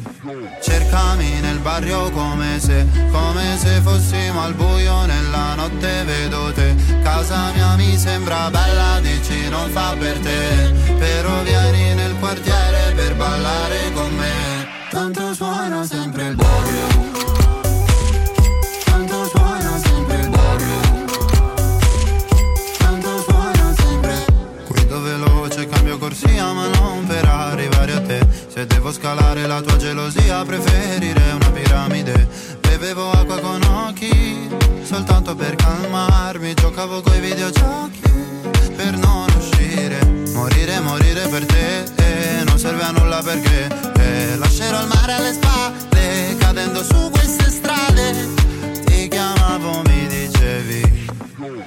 [0.61, 6.75] Cercami nel barrio come se, come se fossimo al buio nella notte vedo te.
[7.03, 10.95] Casa mia mi sembra bella, dici non fa per te.
[10.99, 14.69] Però vieni nel quartiere per ballare con me.
[14.91, 17.41] Tanto suona sempre il barrio
[28.92, 32.28] Scalare la tua gelosia preferirei una piramide.
[32.61, 34.48] Bevevo acqua con occhi
[34.83, 36.52] soltanto per calmarmi.
[36.55, 38.00] Giocavo coi videogiochi
[38.76, 39.98] per non uscire.
[40.35, 45.33] Morire, morire per te eh, non serve a nulla perché eh, Lascerò il mare alle
[45.33, 48.28] spalle cadendo su queste strade.
[48.85, 51.09] Ti chiamavo, mi dicevi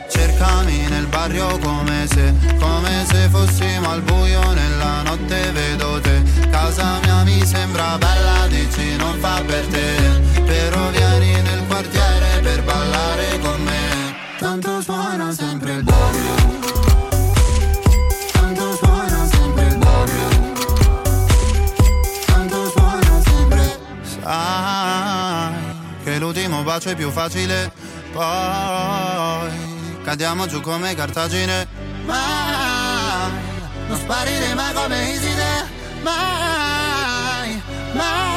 [0.10, 6.35] Cercami nel barrio come se, come se fossimo al buio nella notte vedo te
[6.66, 10.42] Casa mia mi sembra bella, dici non fa per te.
[10.46, 14.16] Però vieni nel quartiere per ballare con me.
[14.40, 16.34] Tanto suona sempre il barrio
[24.24, 25.54] Sai
[26.04, 27.72] che l'ultimo bacio è più facile.
[28.12, 29.52] Poi
[30.04, 31.68] cadiamo giù come cartagine.
[32.06, 33.32] Mai
[33.88, 35.75] non sparire mai come Iside
[36.06, 37.62] Mai,
[37.94, 38.30] mai.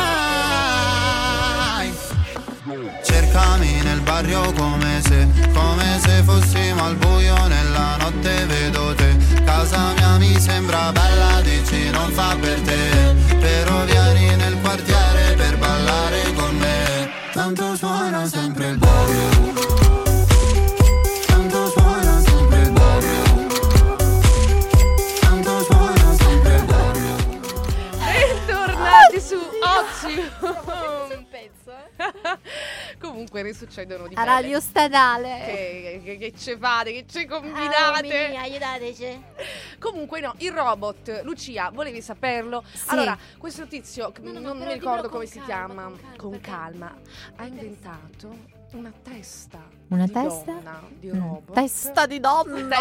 [3.04, 9.14] Cercami nel barrio come se, come se fossimo al buio nella notte vedo te.
[9.44, 13.14] Casa mia mi sembra bella, dici non fa per te.
[13.38, 17.10] Però vieni nel quartiere per ballare con me.
[17.34, 18.78] Tanto suona sempre il
[33.00, 34.30] Comunque ne succedono di A belle.
[34.34, 35.42] Radio Stradale.
[35.44, 38.28] Che, che, che ce fate, che ce Ah, combinate.
[38.30, 39.22] mia, aiutateci.
[39.78, 42.64] Comunque no, il robot, Lucia, volevi saperlo?
[42.72, 42.84] Sì.
[42.88, 46.88] Allora, questo tizio, No, no, non no, mi ricordo come si calma, chiama, con calma,
[46.88, 46.96] con calma,
[47.36, 50.52] ha inventato una testa Una di testa?
[50.52, 51.54] donna, di Mm, robot.
[51.54, 52.76] Testa di donna.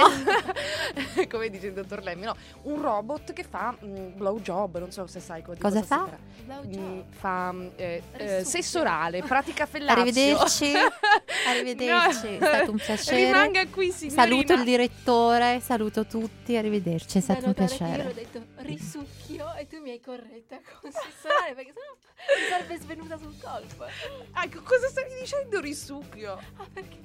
[1.29, 5.19] Come dice il dottor Lemmy, no, un robot che fa mm, blowjob, non so se
[5.21, 6.09] sai Cosa cosa, fa?
[6.43, 6.77] Blowjob.
[6.77, 10.01] Mm, fa eh, eh, sesso orale, pratica fellazio.
[10.01, 10.71] Arrivederci.
[11.47, 13.25] Arrivederci, è stato un piacere.
[13.25, 14.21] Rimanga qui, signorina.
[14.23, 18.27] Saluto il direttore, saluto tutti, arrivederci, è stato Beh, un piacere.
[18.67, 21.95] Risucchio e tu mi hai corretta con sessuale perché sennò
[22.41, 23.85] mi sarebbe svenuta sul colpo.
[24.43, 26.33] Ecco, cosa stavi dicendo risucchio?
[26.57, 26.99] Ah, perché?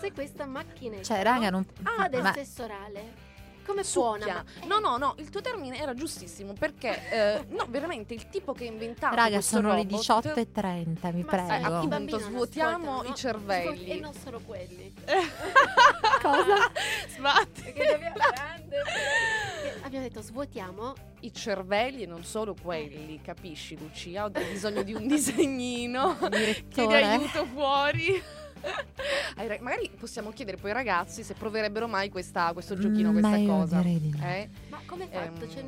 [0.00, 1.64] Se questa macchinetta Cioè, raga, non...
[1.64, 3.21] fa del ma- sesso orale,
[3.64, 4.44] come suona?
[4.66, 8.64] No, no, no, il tuo termine era giustissimo perché, eh, no, veramente il tipo che
[8.64, 11.82] ha inventato Raga, sono le robot- 18.30, mi Ma sai, Eh, prego.
[11.82, 13.14] i appunto, svuotiamo i no?
[13.14, 13.86] cervelli.
[13.86, 14.92] E non solo quelli.
[16.22, 16.70] Cosa?
[17.08, 17.62] Sbatti.
[17.62, 18.76] Perché grande,
[19.82, 24.24] abbiamo detto svuotiamo I cervelli e non solo quelli, capisci Lucia?
[24.24, 26.28] Ho bisogno di un disegnino che
[26.68, 27.02] ti Direttore.
[27.04, 28.22] aiuto fuori.
[29.60, 33.36] magari possiamo chiedere poi ai ragazzi se proverebbero mai questa- questo giochino, Mm, questa ma
[33.36, 33.76] io cosa.
[33.78, 34.24] direi di no.
[34.26, 34.48] Eh?
[34.68, 35.44] Ma come è fatto?
[35.44, 35.64] Ehm, Cioè.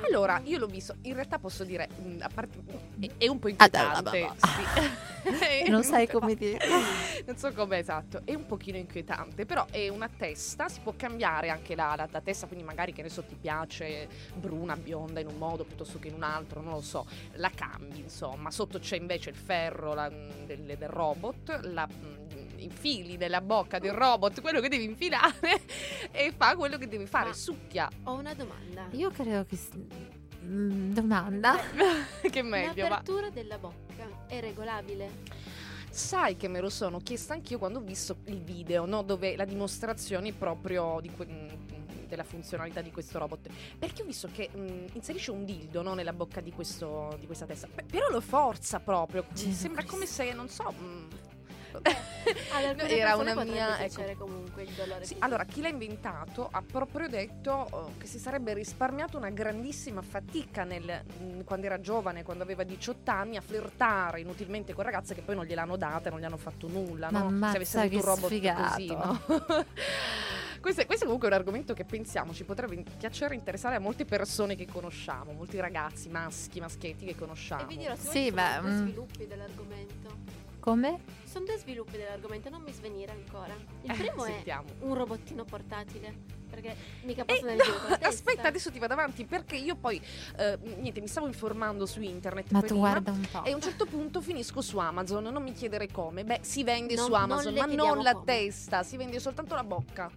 [0.00, 2.58] Allora, io l'ho visto, in realtà posso dire, mh, a parte,
[3.00, 4.20] è, è un po' Ah, inquietante.
[4.20, 5.26] da, sì.
[5.70, 6.58] Non sai come dire.
[7.26, 11.48] non so come esatto, è un pochino inquietante, però è una testa, si può cambiare
[11.48, 15.26] anche la, la- la testa, quindi magari che ne so ti piace bruna, bionda in
[15.26, 18.96] un modo piuttosto che in un altro, non lo so, la cambi insomma, sotto c'è
[18.96, 21.88] invece il ferro la- del, del robot, la,
[22.66, 25.62] mh, i fili della bocca del robot, quello che devi infilare
[26.10, 28.86] e fa quello che devi fare, Ma- succhia, Ho una domanda.
[28.92, 29.58] Io credo che...
[30.44, 31.56] mm, domanda?
[32.30, 35.54] che meglio, L'apertura della bocca è regolabile?
[35.90, 39.02] Sai che me lo sono chiesta anch'io quando ho visto il video, no?
[39.02, 43.48] dove la dimostrazione proprio di que- mh, della funzionalità di questo robot.
[43.78, 47.46] Perché ho visto che mh, inserisce un dildo no, nella bocca di, questo, di questa
[47.46, 47.66] testa.
[47.74, 49.24] Pe- però lo forza proprio.
[49.32, 49.94] Gesù Sembra Cristo.
[49.96, 50.70] come se, non so.
[50.70, 51.08] mh,
[51.78, 54.02] Ad alcune Era una mia- ecco.
[54.16, 58.54] comunque il dolore Sì, allora, chi l'ha inventato ha proprio detto eh, che si sarebbe
[58.54, 64.20] risparmiato una grandissima fatica nel- mh, quando era giovane, quando aveva 18 anni, a flirtare
[64.20, 67.50] inutilmente con ragazze che poi non gliel'hanno data non gli hanno fatto nulla, no?
[67.50, 68.62] Se avesse avuto un robot sfigato.
[68.70, 69.20] così, no?
[70.60, 74.04] questo, è, questo è comunque un argomento che pensiamo ci potrebbe piacere interessare a molte
[74.04, 77.62] persone che conosciamo, molti ragazzi, maschi, maschietti che conosciamo.
[77.62, 78.76] E vi dirò, se Sì, beh, mm.
[78.82, 80.44] sviluppi dell'argomento.
[80.66, 80.98] Come?
[81.22, 83.54] Sono due sviluppi dell'argomento, non mi svenire ancora.
[83.82, 84.64] Il Eh, primo è sentiamo.
[84.80, 86.12] un robottino portatile.
[86.50, 86.74] Perché
[87.04, 88.08] mica Eh, no, con la testa.
[88.08, 90.02] aspetta, adesso ti vado avanti perché io poi
[90.36, 93.44] eh, niente, mi stavo informando su internet Ma tu prima, guarda un po'.
[93.44, 96.24] E a un certo punto finisco su Amazon, non mi chiedere come.
[96.24, 98.24] Beh, si vende Non- su non Amazon, le ma non la come.
[98.24, 100.10] testa, si vende soltanto la bocca.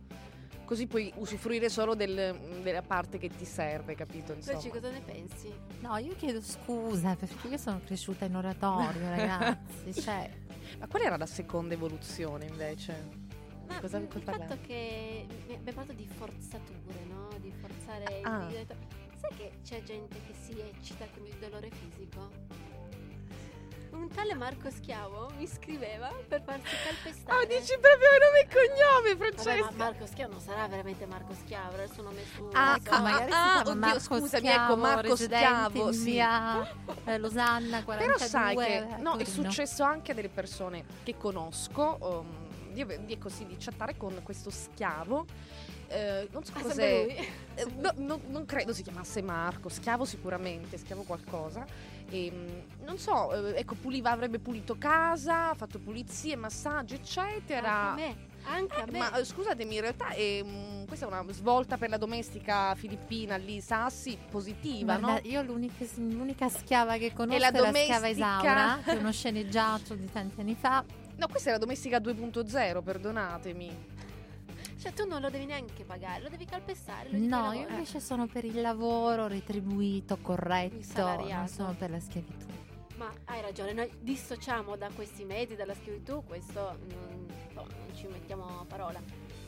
[0.70, 4.34] Così puoi usufruire solo del- della parte che ti serve, capito?
[4.34, 4.58] Insomma.
[4.58, 5.52] Luci, cosa ne pensi?
[5.80, 9.92] No, io chiedo scusa perché io sono cresciuta in oratorio, ragazzi.
[10.00, 10.30] Cioè,
[10.78, 13.10] Ma qual era la seconda evoluzione invece?
[13.68, 14.48] Ma Cosa vuoi il parlare?
[14.48, 17.30] fatto che mi- abbiamo parlato di forzature, no?
[17.40, 18.44] Di forzare Ah.
[18.48, 18.76] il dito.
[19.16, 22.30] Sai che c'è gente che si eccita con il dolore fisico?
[24.00, 27.44] Un tale Marco Schiavo mi scriveva per farsi calpestare.
[27.44, 29.72] Ah, dici proprio nome e cognome, Vabbè, Francesca.
[29.76, 32.50] ma Marco Schiavo non sarà veramente Marco Schiavo, era il suo nome su.
[32.54, 36.04] Ah, ecco, ah, magari ah, si chiama oddio, Marco scusami, Schiavo, ecco, Marco Schiavo, sì.
[36.04, 38.16] via eh, Losanna 42.
[38.16, 42.86] Però sai che eh, no, è successo anche a delle persone che conosco um, di,
[43.04, 45.26] di così di chattare con questo schiavo.
[45.90, 47.16] Eh, non so Ah, cos'è.
[47.56, 51.66] eh, no, no- non credo si chiamasse Marco, schiavo sicuramente, schiavo qualcosa.
[52.10, 57.92] E, mm, non so, eh, ecco, puliva, avrebbe pulito casa, fatto pulizie, massaggi, eccetera.
[57.92, 58.98] Anche a me, anche a me.
[58.98, 63.36] Ma eh, scusatemi, in realtà è, mm, questa è una svolta per la domestica filippina
[63.36, 65.28] lì, Sassi, positiva, Guarda, no?
[65.30, 68.08] io l'unica, l'unica schiava che conosco è la la, schiava domestica.
[68.10, 70.84] Isaura, che è uno sceneggiato di tanti anni fa.
[71.16, 73.98] No, questa è la domestica 2.0, perdonatemi.
[74.80, 77.10] Cioè, tu non lo devi neanche pagare, lo devi calpestare.
[77.10, 82.46] Ti No, io invece sono per il lavoro retribuito, corretto, non sono per la schiavitù.
[82.96, 88.08] Ma hai ragione, noi dissociamo da questi mezzi, dalla schiavitù, questo non, boh, non ci
[88.08, 89.02] mettiamo a parola.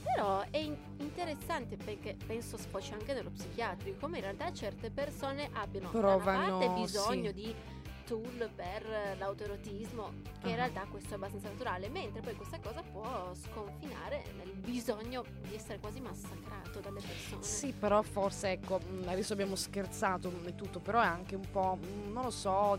[0.03, 5.49] Però è in- interessante perché penso sfoci anche nello psichiatrico, come in realtà certe persone
[5.53, 7.33] abbiano da Provano, una parte bisogno sì.
[7.33, 7.55] di
[8.11, 10.67] tool per l'autoerotismo, che in Ah.
[10.67, 15.79] realtà questo è abbastanza naturale, mentre poi questa cosa può sconfinare nel bisogno di essere
[15.79, 17.41] quasi massacrato dalle persone.
[17.41, 21.77] Sì, però forse, ecco, mh, adesso abbiamo scherzato e tutto, però è anche un po',
[21.81, 22.77] mh, non lo so,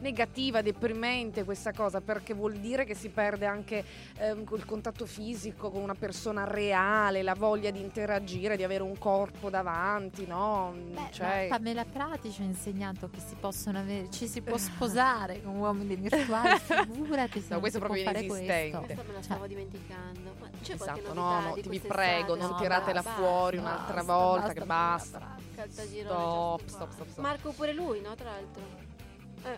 [0.00, 3.84] negativa, deprimente questa cosa, perché vuol dire che si perde anche
[4.16, 8.98] ehm, il contatto fisico con una persona reale, la voglia di interagire, di avere un
[8.98, 10.74] corpo davanti, no?
[10.92, 15.42] Beh, cioè, Pamela Prati ci ha insegnato che si possono avere, ci si può sposare
[15.42, 16.58] con uomini virtuali,
[16.90, 18.78] figurati se No, questo si può proprio fare inesistente.
[18.78, 18.94] questo.
[18.94, 20.34] Questa me la stavo dimenticando.
[20.40, 23.20] Ma c'è qualche esatto, novità no, no, di ti vi prego, non No, tiratela basta,
[23.20, 25.36] fuori basta, un'altra basta, volta, basta, che basta.
[25.74, 27.18] Stop, stop, stop, stop.
[27.18, 28.14] Marco pure lui, no?
[28.14, 28.90] Tra l'altro.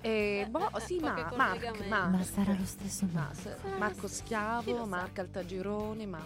[0.01, 1.37] Eh, boh, eh, sì, ma, Mark.
[1.87, 2.11] Mark.
[2.11, 3.79] Ma sarà lo stesso Ma Marco.
[3.79, 4.87] Marco lo chi Schiavo, lo?
[4.87, 6.25] Marco Altagirone, ma...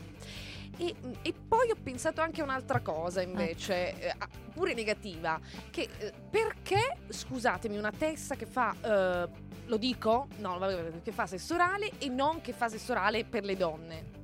[0.79, 5.89] E, e poi ho pensato anche a un'altra cosa invece, eh, ah, pure negativa, che
[5.99, 9.29] eh, perché, scusatemi, una testa che fa, eh,
[9.67, 10.29] lo dico?
[10.39, 10.59] No,
[11.03, 14.17] che fa sesso orale e non che fa sesso orale per le donne.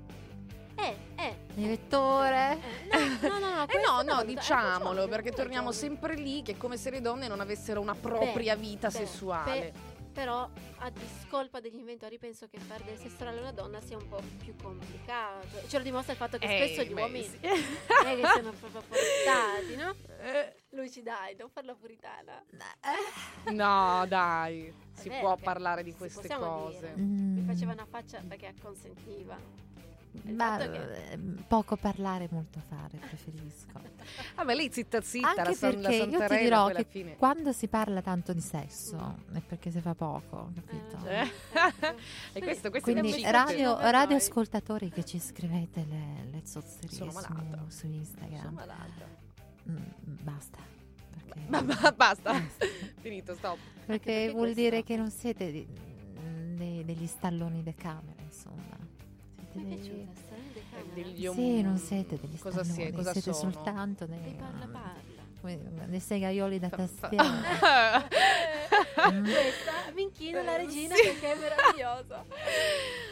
[0.76, 1.36] Eh, eh.
[1.54, 2.58] Direttore?
[2.90, 3.66] eh, No, no, no, no.
[3.70, 7.26] Eh no, no, una- diciamolo, perché torniamo sempre lì che è come se le donne
[7.28, 9.60] non avessero una propria vita beh, sessuale.
[9.60, 9.72] beh,
[10.14, 10.48] Però
[10.78, 14.06] a discolpa degli inventori penso che fare del sesso orale a una donna sia un
[14.08, 15.66] po' più complicato.
[15.66, 17.36] Ce lo dimostra il fatto che Eh, spesso gli beh, uomini sì.
[17.40, 19.92] è che siano proprio portati, no?
[20.20, 22.42] Eh, Luci dai, non farla puritana.
[23.50, 26.78] No, dai, si Vabbè, può parlare di queste cose.
[26.78, 26.94] dire.
[26.96, 27.34] Mm.
[27.38, 29.36] Mi faceva una faccia perché acconsentiva.
[30.26, 33.80] Il Ma, fatto che- eh, poco parlare, molto fare, preferisco.
[34.36, 37.16] Ah, ma lei zitta zitta, Anche la, san- la perché io ti dirò che fine.
[37.16, 41.06] quando si parla tanto di sesso è perché si fa poco, capito?
[41.08, 41.30] Eh.
[42.32, 48.38] E questo, questo Quindi radio, radioascoltatori che ci scrivete le, le zozzerie su, su Instagram,
[48.40, 49.08] Sono malata.
[49.70, 49.76] mm,
[50.22, 50.58] basta.
[51.10, 52.34] Perché, Ma, ma- basta,
[53.00, 53.58] finito, stop.
[53.86, 58.20] perché perché vuol questo- dire che non siete di- mm, dei- degli stalloni de camera,
[58.22, 58.82] insomma.
[59.54, 60.92] Siete camera.
[60.94, 63.52] Degli om- Sì, non siete degli Cosa stalloni, sie- cosa siete sono?
[63.52, 64.92] soltanto dei, parla parla.
[65.40, 67.24] come- dei segaioli da tastiera.
[69.10, 69.24] Mm.
[69.24, 71.02] Questa mi inchino alla Eh, regina sì.
[71.02, 72.24] perché è meraviglioso.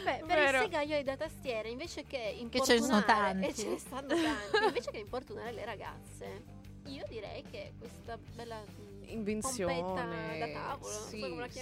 [0.03, 0.57] Beh, per Vero.
[0.57, 3.45] il segaio da tastiere, invece che importunare, ce ne sono tanti.
[3.47, 6.43] e ce ne stanno tanti, invece che importunare le ragazze,
[6.85, 9.73] io direi che questa bella mm, Invenzione.
[9.81, 10.05] pompetta
[10.37, 11.59] da tavolo, non sì, so come la sì.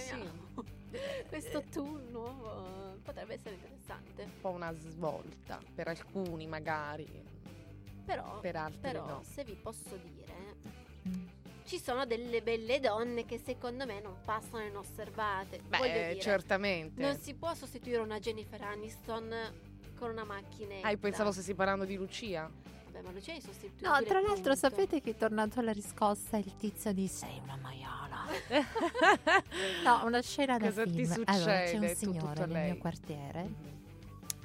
[1.28, 4.22] questo tool nuovo potrebbe essere interessante.
[4.22, 7.08] Un po' una svolta per alcuni magari,
[8.04, 9.22] Però, per altri però no.
[9.22, 10.56] se vi posso dire,
[11.64, 15.60] ci sono delle belle donne che secondo me non passano inosservate.
[15.66, 17.00] Beh, dire, certamente.
[17.00, 19.34] Non si può sostituire una Jennifer Aniston
[19.96, 20.86] con una macchinetta.
[20.86, 22.50] Ah, io pensavo stessi parlando di Lucia.
[22.86, 23.88] Vabbè, ma Lucia è sostituibile.
[23.88, 24.54] No, tra l'altro punto.
[24.56, 27.81] sapete che tornato alla riscossa il tizio di sei una maiala.
[29.84, 31.12] No, una scena da Cosa ti film.
[31.26, 31.86] Allora, c'è succede?
[31.86, 33.50] un Tu signore tutto nel mio quartiere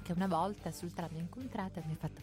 [0.04, 2.22] che una volta sul tram ha incontrato e mi ha fatto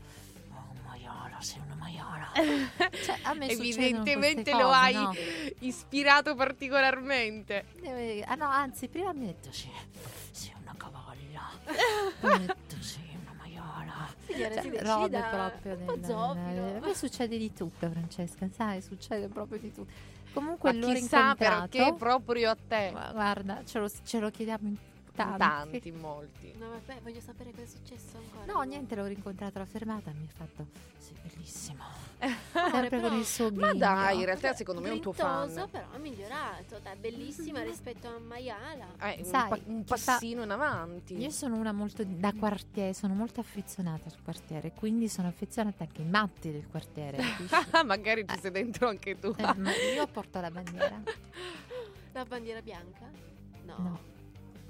[0.50, 2.32] "Oh, maiala, sei una maiala".
[3.04, 5.14] Cioè, a me Evidentemente queste lo cose, hai no?
[5.60, 7.64] ispirato particolarmente.
[7.82, 9.68] Eh, Ah no, anzi, prima mi ha detto sì,
[10.30, 11.12] sei una cavalla.
[12.20, 14.12] Mi ha detto sì, una maiala.
[14.26, 16.76] Signora, Cioè, robe proprio Un po' del- zoffilo.
[16.76, 20.12] A me succede di tutto, Francesca, sai, succede proprio di tutto.
[20.34, 22.90] Comunque Ma l'ho chissà perché proprio a te.
[22.90, 24.76] Guarda, ce lo, ce lo chiediamo in
[25.14, 25.38] tanti.
[25.38, 26.54] Tanti, molti.
[26.58, 28.52] No, vabbè, voglio sapere cosa è successo ancora.
[28.52, 30.66] No, niente, l'ho rincontrato alla fermata e mi ha fatto
[30.98, 31.82] sei bellissimo.
[32.18, 33.78] Amore, Sempre però- con il suo Ma ghigno.
[33.78, 35.52] dai, in realtà secondo me è un tuo fan.
[35.70, 38.86] però ha migliorato, dai, bellissima rispetto a Maiala.
[39.00, 41.16] Eh, un, Sai, pa- un ci fa- passino in avanti.
[41.18, 46.00] Io sono una molto da quartiere, sono molto affezionata al quartiere, quindi sono affezionata anche
[46.02, 47.18] ai matti del quartiere.
[47.84, 49.34] Magari ci sei dentro anche tu.
[49.36, 51.02] Eh, ma io porto la bandiera.
[52.12, 53.10] La bandiera bianca?
[53.64, 53.74] No.
[53.78, 54.00] No,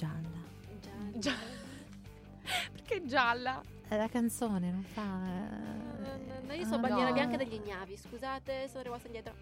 [0.04, 0.38] gialla.
[0.80, 1.18] Già.
[1.18, 1.34] Già.
[2.72, 3.60] Perché gialla?
[3.88, 5.02] È la canzone, non fa.
[5.02, 7.14] No, io Ah, so bandiera no.
[7.14, 9.34] bianca degli ignavi, scusate, sono rimasta indietro.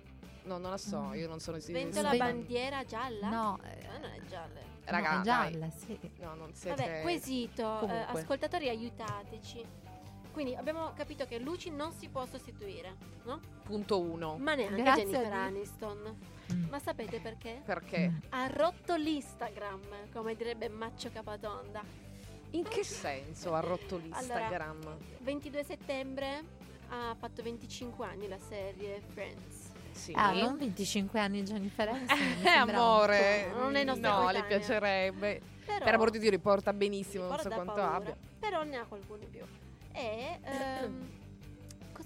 [0.45, 3.29] No, non la so, io non sono Svento la bandiera gialla?
[3.29, 4.61] No, Ah, non è gialla.
[4.85, 5.53] Raga, no, è dai.
[5.53, 5.99] gialla, sì.
[6.19, 6.83] No, non siete...
[6.85, 9.65] Vabbè, quesito, eh, ascoltatori aiutateci.
[10.33, 13.39] Quindi abbiamo capito che Luci non si può sostituire, no?
[13.63, 14.37] Punto uno.
[14.39, 15.33] Ma neanche Grazie Jennifer.
[15.33, 16.17] Aniston.
[16.53, 16.69] Mm.
[16.69, 17.63] Ma sapete perché?
[17.65, 18.13] Perché?
[18.31, 19.81] Ha rotto l'Instagram,
[20.13, 21.83] come direbbe Maccio Capatonda.
[22.51, 24.97] In che senso ha rotto l'Instagram?
[25.21, 26.45] 22 settembre
[26.89, 29.71] ha fatto 25 anni la serie Friends.
[29.93, 30.13] Sì.
[30.15, 32.19] Ah, non 25 anni Jennifer Aniston.
[32.45, 33.53] Eh, amore.
[33.55, 34.59] Non è nostra no, le coetanea.
[34.59, 35.41] piacerebbe.
[35.65, 38.17] Però, Per amor di Dio, riporta benissimo, non ricorda so quanto paura, abbia.
[38.39, 39.45] Però ne ha qualcuno in più.
[39.93, 41.09] E ehm,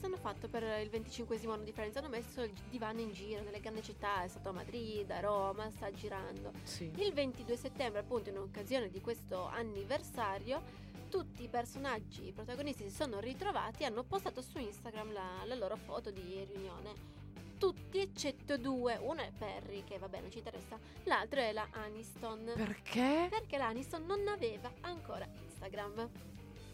[0.06, 1.96] hanno fatto per il 25 anno di Friends?
[1.96, 5.70] Hanno messo il divano in giro nelle grandi città, è stato a Madrid, a Roma,
[5.70, 6.52] sta girando.
[6.62, 6.90] Sì.
[6.96, 12.94] Il 22 settembre, appunto, in occasione di questo anniversario, tutti i personaggi i protagonisti si
[12.94, 17.14] sono ritrovati e hanno postato su Instagram la, la loro foto di riunione.
[17.58, 18.98] Tutti eccetto due.
[19.00, 22.52] Uno è Perry, che vabbè non ci interessa, l'altro è la Aniston.
[22.54, 23.28] Perché?
[23.30, 26.08] Perché l'Aniston non aveva ancora Instagram.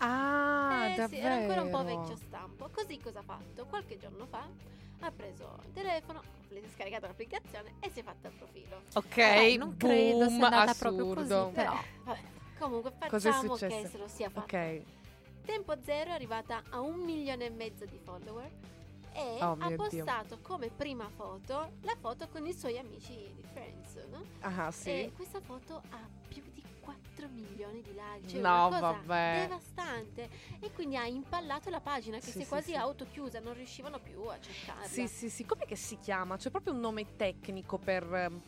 [0.06, 1.08] Ah, eh davvero?
[1.08, 2.68] sì, era ancora un po' vecchio stampo.
[2.72, 3.64] Così cosa ha fatto?
[3.66, 4.48] Qualche giorno fa
[5.00, 8.82] ha preso il telefono, ha scaricato l'applicazione e si è fatta il profilo.
[8.94, 10.96] Ok, Eh, non credo boom, sia andata assurdo.
[11.04, 11.74] proprio così, però.
[12.04, 12.20] Vabbè,
[12.58, 14.56] comunque facciamo che se lo sia fatto.
[14.56, 14.82] Ok.
[15.44, 18.48] Tempo Zero è arrivata a un milione e mezzo di follower
[19.14, 20.04] e Oh ha mio Dio.
[20.04, 24.22] postato come prima foto la foto con i suoi amici di Friends, no?
[24.40, 24.90] Ah, sì.
[24.90, 25.98] E questa foto ha
[26.28, 26.42] più
[27.22, 29.40] 4 milioni di like, cioè No, una cosa vabbè.
[29.42, 30.28] devastante.
[30.60, 32.76] E quindi ha impallato la pagina che Sì, si è sì, quasi sì.
[32.76, 34.84] autochiusa, non riuscivano più a cercarla.
[34.86, 35.44] Sì, sì, sì.
[35.44, 36.36] Com'è che si chiama?
[36.36, 38.02] C'è proprio un nome tecnico per...
[38.12, 38.40] ehm,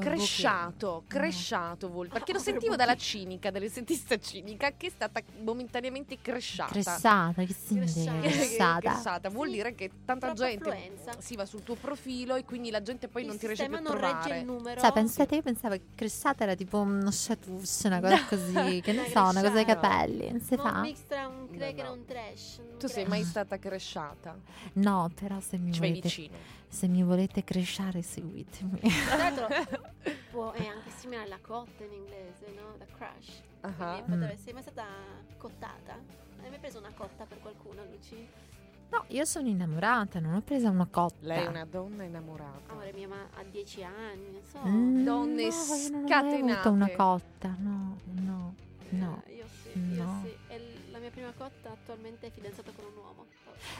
[0.00, 0.86] Cresciato?
[0.88, 1.20] Overbooking.
[1.20, 6.72] Cresciato, vuol perché lo sentivo dalla cinica, dall'estetista cinica che è stata momentaneamente cresciata.
[6.72, 8.80] Cressata, che significa Cressata.
[8.90, 9.28] cressata?
[9.30, 11.12] Vuol Sì, dire che tanta troppa gente affluenza.
[11.18, 13.74] si va sul tuo profilo e quindi la gente poi il non ti riesce più
[13.74, 14.40] a sistema non regge trovare.
[14.40, 14.80] il numero.
[14.80, 19.08] Cioè, pensate, io pensavo che cressata era tipo uno chatouche, una cosa così, che ne
[19.10, 19.74] so, una cosa cresciata.
[19.88, 20.70] capelli, non si No, fa?
[20.72, 21.90] un mix tra un No, cracker no.
[21.90, 22.58] e un trash.
[22.58, 23.08] un Tu sei crash.
[23.08, 24.38] mai stata cresciata?
[24.74, 26.36] No, però se mi Ci volete, vicino.
[26.68, 28.80] se mi volete cresciare, seguitemi.
[29.06, 29.46] Tra l'altro
[30.30, 32.76] può- è anche simile alla cotta in inglese, no?
[32.78, 33.42] La crush.
[33.60, 34.02] Ah.
[34.04, 34.36] Quindi Mm.
[34.36, 34.84] Sei mai stata
[35.38, 35.98] cottata?
[36.42, 38.28] Hai mai preso una cotta per qualcuno, Luci?
[38.90, 41.16] No, io sono innamorata, non ho preso una cotta.
[41.20, 42.70] Lei è una donna innamorata.
[42.72, 44.58] Amore mia, ma ha 10 anni, non so.
[44.66, 46.68] Mm, Donne no, io non ho mai avuto scatenate.
[46.68, 48.54] una cotta, no, no,
[48.90, 49.22] no.
[49.26, 50.20] Eh, io sì, io No.
[50.22, 50.36] sì.
[50.52, 53.23] E la mia prima cotta attualmente è fidanzata con un uomo.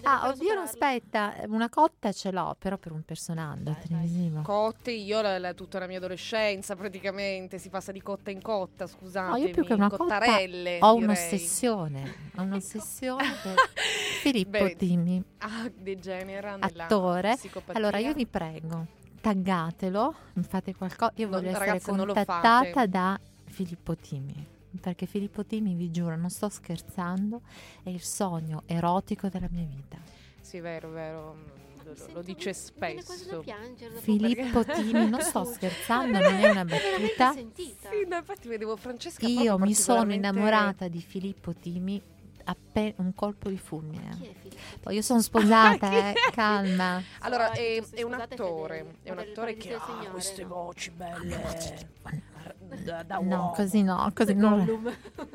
[0.03, 0.62] Ah, oddio, no, superarlo.
[0.62, 3.87] aspetta, una cotta ce l'ho, però per un personaggio Dai, dai.
[3.87, 4.43] televisivo.
[4.43, 8.87] Cotte, io la, la- tutta la mia adolescenza praticamente si passa di cotta in cotta,
[8.87, 9.30] scusate.
[9.30, 10.78] No, io più che una cotta cottarelle.
[10.80, 11.05] Ho direi.
[11.05, 13.55] un'ossessione, ho un'ossessione per
[14.20, 14.76] Filippo Bene.
[14.76, 15.24] Timmi.
[15.39, 17.39] Ah, degenera Attore.
[17.72, 18.87] Allora, io vi prego,
[19.20, 20.14] taggatelo,
[20.49, 21.12] fate qualcosa.
[21.16, 24.53] Io No, voglio essere non lo contattata da Filippo Timmi.
[24.80, 27.42] Perché Filippo Timmi, vi giuro, non sto scherzando,
[27.82, 29.96] è il sogno erotico della mia vita.
[30.40, 31.34] Sì, vero, vero.
[31.76, 33.40] Ma Lo, lo dice spesso.
[33.40, 37.32] piangere Filippo perché- Timmi, non sto scherzando, non è una battuta.
[37.32, 37.90] sentita.
[37.90, 42.00] Sì, no, infatti vedevo Francesca Io mi sono innamorata di Filippo Timmi
[42.46, 44.34] appena un colpo di Chi fulmine.
[44.80, 47.02] Poi io sono sposata, eh, calma.
[47.20, 50.48] Allora, So, è, è un attore, è un attore che ha queste no?
[50.48, 51.42] voci belle.
[52.82, 53.52] Da, da No, uomo.
[53.54, 54.66] così no, così no.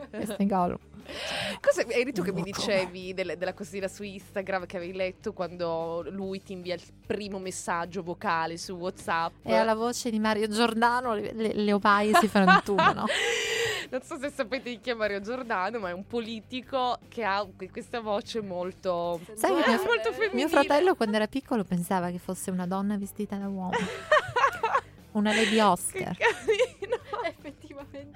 [0.09, 0.77] Questo è Gollum.
[1.59, 6.05] Cosa, eri tu che mi dicevi delle- della cosina su Instagram che avevi letto quando
[6.11, 9.33] lui ti invia il primo messaggio vocale su WhatsApp?
[9.43, 13.05] E alla voce di Mario Giordano le, le, le ovaie si frantumano.
[13.91, 17.71] Non so se sapete chi è Mario Giordano, ma è un politico che ha que-
[17.71, 20.35] questa voce molto, Sai che Eh, mio, molto femminile.
[20.35, 23.71] mio fratello quando era piccolo pensava che fosse una donna vestita da uomo.
[25.13, 26.15] Una Lady Che Oscar.
[26.15, 26.78] carino.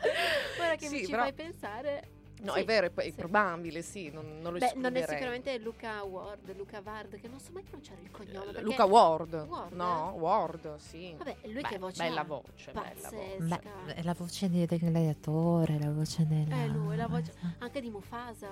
[0.61, 2.07] Ora che Sì, mi ci però- fai pensare.
[2.43, 3.11] No, sì, è vero, è, è sì.
[3.13, 7.39] probabile, sì, non, non lo Beh, non è sicuramente Luca Ward, Luca Ward, che non
[7.39, 8.47] so mai pronunciare il cognome.
[8.47, 9.45] perché- Luca Ward.
[9.47, 9.71] Ward?
[9.71, 11.13] No, Ward, sì.
[11.17, 12.23] Vabbè, lui Beh, che voce bella ha?
[12.25, 13.37] voce, bella voce.
[13.39, 13.93] Beh, Pazzesca.
[13.95, 16.51] è la voce di- del gladiatore, la voce del...
[16.51, 18.49] Eh, lui, la voce anche di Mufasa.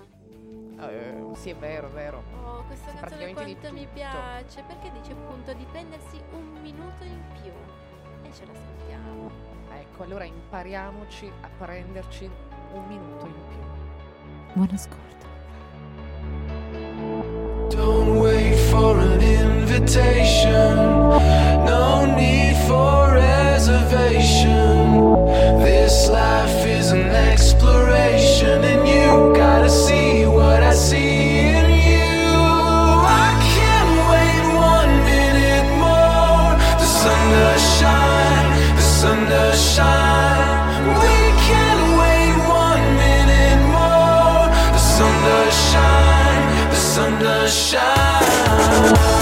[0.79, 2.23] Eh, sì, è vero, è vero.
[2.45, 7.21] Oh, questa Sì, canzone quanto mi piace perché dice appunto di prendersi un minuto in
[7.41, 7.51] più.
[8.23, 9.50] E ce l'ascoltiamo.
[9.79, 12.29] Ecco, allora impariamoci a prenderci
[12.73, 13.59] un minuto in più.
[14.53, 15.09] Buon ascolto.
[17.69, 20.75] Don't wait for an invitation.
[21.65, 24.99] No need for reservation.
[25.63, 30.00] This life is an exploration, and you gotta see
[48.81, 49.20] Bye.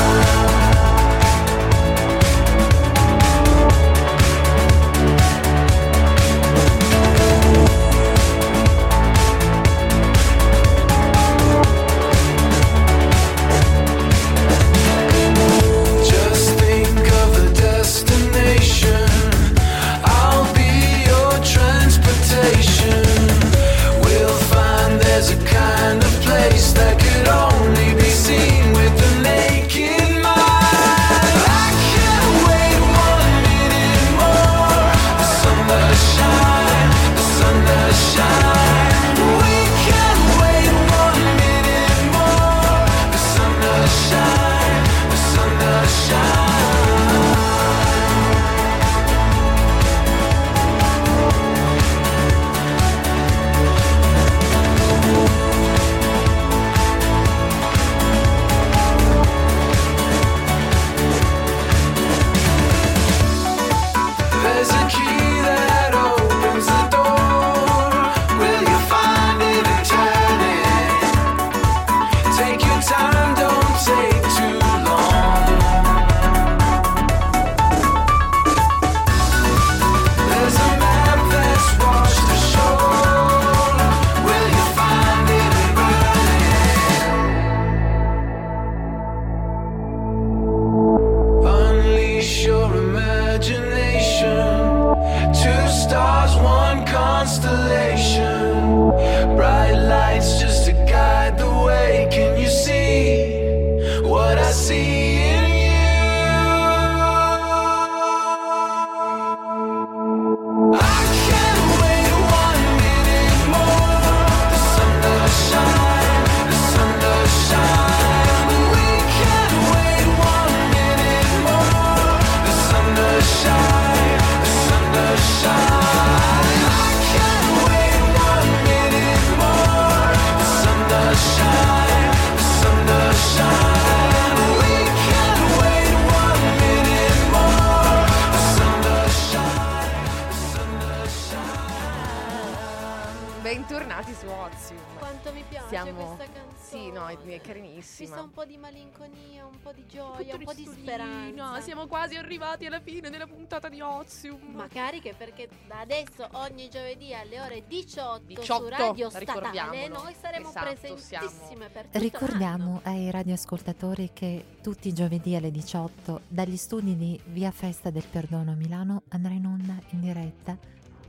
[163.39, 168.51] Ai radioascoltatori che tutti i giovedì alle 18 dagli studi di Via Festa del Perdono
[168.51, 170.57] a Milano andrà in onda in diretta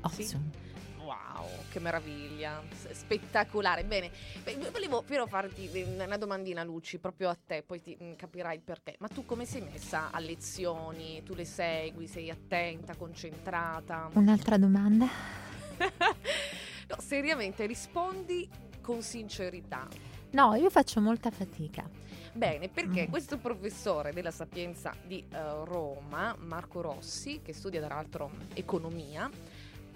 [0.08, 0.22] Sì.
[0.22, 0.50] Ozium.
[1.02, 2.62] Wow, che meraviglia,
[2.92, 3.84] spettacolare.
[3.84, 4.10] Bene,
[4.44, 8.56] beh, volevo però farti eh, una domandina, Luci, proprio a te, poi ti, mm, capirai
[8.56, 8.94] il perché.
[9.00, 11.22] Ma tu come sei messa a lezioni?
[11.24, 12.06] Tu le segui?
[12.06, 14.08] Sei attenta, concentrata?
[14.12, 15.06] Un'altra domanda?
[16.88, 18.48] no, seriamente, rispondi
[18.80, 19.88] con sincerità.
[20.32, 21.88] No, io faccio molta fatica.
[22.32, 23.10] Bene, perché Mm.
[23.10, 29.28] questo professore della Sapienza di eh, Roma, Marco Rossi, che studia tra l'altro economia,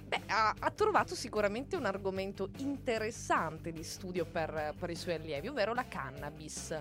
[0.09, 5.49] beh, ha, ha trovato sicuramente un argomento interessante di studio per, per i suoi allievi,
[5.49, 6.77] ovvero la cannabis.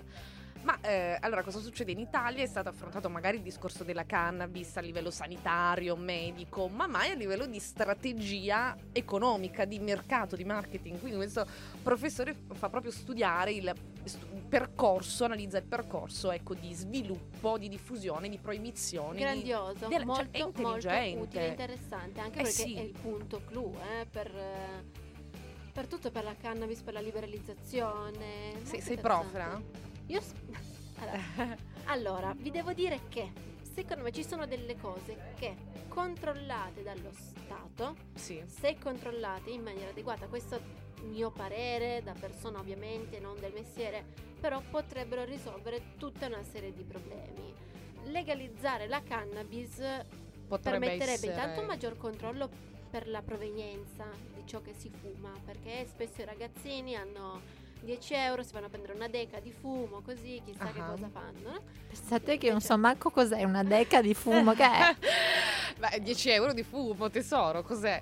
[0.64, 1.92] Ma eh, allora cosa succede?
[1.92, 6.86] In Italia è stato affrontato magari il discorso della cannabis a livello sanitario, medico, ma
[6.86, 10.98] mai a livello di strategia economica, di mercato, di marketing.
[11.00, 11.46] Quindi questo
[11.82, 13.74] professore fa proprio studiare il
[14.48, 19.16] percorso, analizza il percorso ecco, di sviluppo, di diffusione, di proibizione.
[19.16, 22.74] di- Grandioso, di- cioè, molto, è molto utile interessante, anche Eh perché sì.
[22.74, 24.82] è il punto clou eh, per, eh,
[25.74, 28.52] per tutto, per la cannabis, per la liberalizzazione.
[28.62, 29.92] Sei, Molto sei interessante.
[30.06, 30.20] Io
[30.98, 33.32] allora, allora, vi devo dire che
[33.62, 35.56] secondo me ci sono delle cose che
[35.88, 38.42] controllate dallo Stato, Sì.
[38.46, 44.04] se controllate in maniera adeguata, questo mio parere da persona ovviamente, non del mestiere,
[44.40, 47.52] però potrebbero risolvere tutta una serie di problemi.
[48.04, 49.76] Legalizzare la cannabis
[50.46, 51.32] Potrebbe permetterebbe essere...
[51.32, 52.48] intanto un maggior controllo
[52.90, 57.40] per la provenienza di ciò che si fuma, perché spesso i ragazzini hanno
[57.84, 60.84] 10 euro, si vanno a prendere una deca di fumo, così chissà che Ah.
[60.84, 61.50] cosa fanno.
[61.50, 61.58] no?
[61.88, 64.96] Pensate che io non so manco cos'è una deca di fumo, che è?
[65.78, 68.00] Beh, 10 euro di fumo, tesoro, cos'è?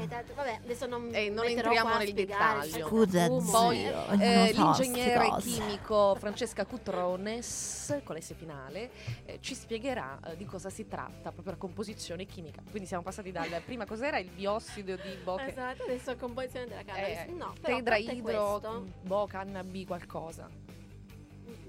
[0.00, 2.86] E tanto- vabbè, adesso non, Eh, non entriamo nel spiegare dettaglio.
[2.88, 3.88] Scusa, Poi eh.
[3.88, 4.20] zio.
[4.20, 8.90] eh, so l'ingegnere chimico Francesca Cutrones, con l'S finale,
[9.24, 12.62] eh, ci spiegherà eh, di cosa si tratta, proprio la composizione chimica.
[12.70, 17.18] Quindi siamo passati dal prima cos'era il biossido di che- Esatto, adesso composizione della cannabis.
[17.18, 20.48] eh, no, però tetraidro, boh, cannabi qualcosa.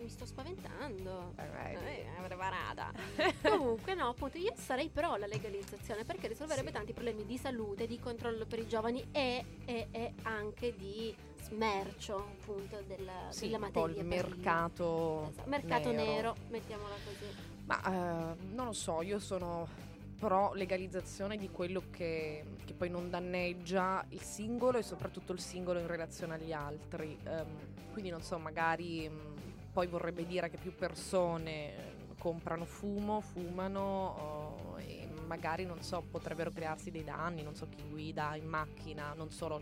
[0.09, 1.33] Mi- sto spaventando.
[1.35, 1.85] Vedi.
[1.85, 2.91] Eh, preparata.
[3.47, 6.73] Comunque no, appunto io sarei pro la legalizzazione perché risolverebbe Sì.
[6.73, 12.15] tanti problemi di salute, di controllo per i giovani e, e- e anche di smercio
[12.17, 14.01] appunto della, Sì, della materia.
[14.01, 16.11] il mercato, Esatto, mercato nero.
[16.11, 17.25] nero, mettiamola così.
[17.65, 19.67] Ma eh, non lo so, io sono
[20.17, 25.79] pro legalizzazione di quello che, che poi non danneggia il singolo e soprattutto il singolo
[25.79, 27.17] in relazione agli altri.
[27.23, 29.38] Ehm, quindi non so, magari mh,
[29.71, 33.79] poi vorrebbe dire che più persone eh, comprano fumo, fumano
[34.71, 39.13] oh, e magari non so, potrebbero crearsi dei danni, non so chi guida in macchina,
[39.13, 39.61] non solo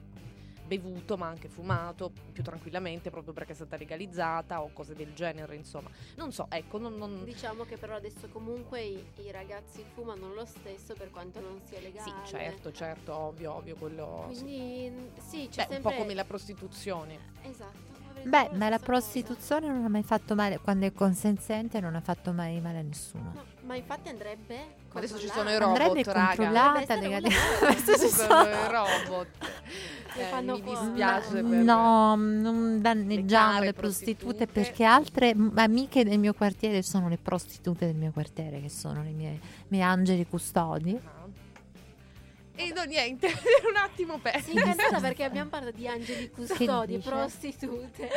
[0.68, 5.56] bevuto ma anche fumato più tranquillamente proprio perché è stata legalizzata o cose del genere
[5.56, 10.34] insomma non so ecco non, non- Diciamo che però adesso comunque i, i ragazzi fumano
[10.34, 12.10] lo stesso per quanto non sia legale.
[12.26, 14.30] Sì, certo, certo, ovvio, ovvio, quello...
[14.32, 14.44] sì.
[14.44, 17.20] Quindi sì, Beh, c'è un sempre po' come la prostituzione.
[17.44, 17.87] Esatto.
[18.28, 22.32] Beh, ma la prostituzione non ha mai fatto male, quando è consenziente non ha fatto
[22.34, 23.32] mai male a nessuno.
[23.34, 24.56] No, ma infatti andrebbe
[24.92, 26.26] Ma adesso ci sono i robot, Andrebbe raga.
[26.36, 27.28] controllata, legale-
[27.62, 29.28] Adesso ci sono i robot.
[30.18, 31.44] Eh, mi dispiace per...
[31.44, 34.48] No, non danneggiamo le prostitute prostitute.
[34.48, 39.12] perché altre amiche del mio quartiere sono le prostitute del mio quartiere, che sono le
[39.12, 41.00] mie, miei angeli custodi.
[42.58, 42.62] Ah.
[42.64, 43.28] E no, niente,
[43.70, 44.50] un attimo perso.
[44.50, 48.10] Sì, incantata perché abbiamo parlato di angeli custodi, prostitute.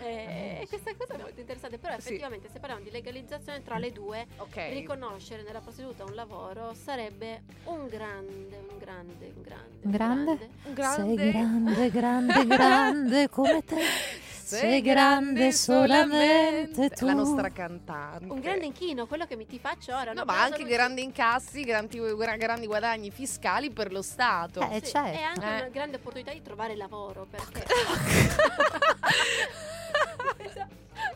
[0.00, 1.78] Eh, E questa cosa è molto interessante.
[1.78, 1.98] Però Sì.
[2.08, 4.56] effettivamente se parliamo di legalizzazione tra le due, Ok.
[4.72, 9.80] riconoscere nella prostituta un lavoro sarebbe un grande, un grande, un grande.
[9.82, 10.48] Un grande?
[10.64, 13.76] Un Sei grande, grande, grande come te.
[14.44, 17.06] Sei grande solamente tu.
[17.06, 18.26] La nostra cantante.
[18.32, 20.12] Un grande inchino, quello che mi ti faccio ora.
[20.12, 24.60] No, ma anche grandi incassi, grandi, gra- grandi guadagni fiscali per lo Stato.
[24.70, 25.18] Eh, Sì, certo.
[25.18, 25.56] E anche Eh.
[25.60, 27.64] una grande opportunità di trovare lavoro perché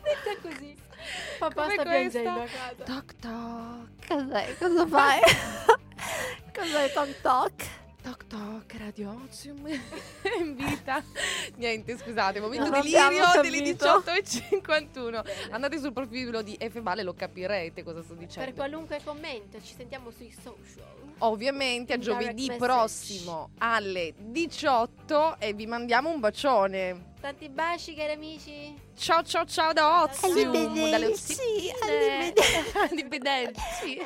[0.03, 0.75] Detta così.
[1.39, 2.19] Papà Come sta questa?
[2.19, 2.83] piangendo a casa.
[2.83, 4.07] Toc toc.
[4.07, 4.55] Cos'è?
[4.57, 5.19] Cosa fai?
[6.57, 7.53] Cos'è toc toc?
[8.07, 9.67] Toc toc, Radio Ozium
[10.39, 11.03] in vita.
[11.57, 13.99] Niente, scusate, momento Non delirio delle capito.
[14.09, 15.49] 18.51.
[15.51, 18.45] Andate sul profilo di F Vale, lo capirete cosa sto dicendo.
[18.45, 20.85] Per qualunque commento ci sentiamo sui social.
[21.17, 27.15] Ovviamente a giovedì prossimo alle 18 e vi mandiamo un bacione.
[27.19, 28.73] Tanti baci cari amici.
[28.95, 30.43] Ciao ciao ciao da Ozium.
[30.89, 31.75] dalle Arrivederci, Ozium.
[31.83, 32.77] arrivederci.
[32.77, 33.99] Arrivederci.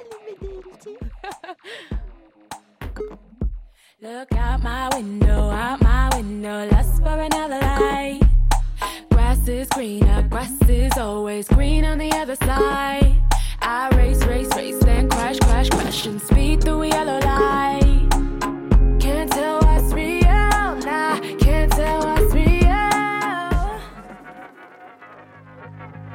[4.03, 8.19] Look out my window, out my window, lust for another light.
[9.11, 13.21] Grass is greener, grass is always green on the other side.
[13.61, 18.07] I race, race, race, then crash, crash, crash, and speed through yellow light.
[18.99, 21.19] Can't tell what's real now, nah.
[21.37, 22.20] can't tell what's